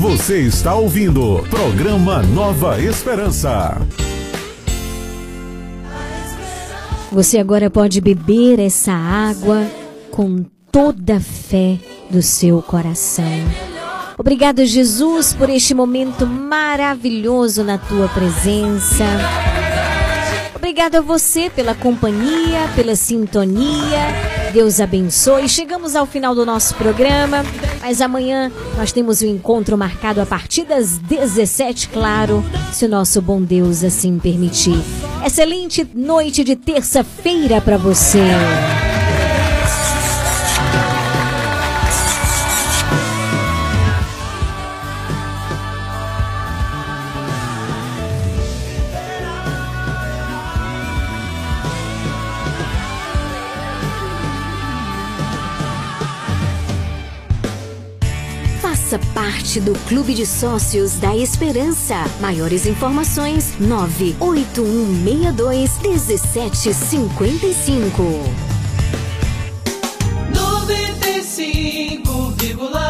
[0.00, 3.76] Você está ouvindo programa Nova Esperança.
[7.12, 9.66] Você agora pode beber essa água
[10.10, 11.78] com toda a fé
[12.08, 13.30] do seu coração.
[14.16, 19.04] Obrigado, Jesus, por este momento maravilhoso na tua presença.
[20.54, 24.39] Obrigado a você pela companhia, pela sintonia.
[24.52, 25.48] Deus abençoe.
[25.48, 27.44] Chegamos ao final do nosso programa,
[27.80, 32.88] mas amanhã nós temos o um encontro marcado a partir das 17, claro, se o
[32.88, 34.78] nosso bom Deus assim permitir.
[35.24, 38.20] Excelente noite de terça-feira para você.
[59.40, 62.04] Parte do Clube de Sócios da Esperança.
[62.20, 68.02] Maiores informações: 98162 1755.
[70.30, 72.89] 95,1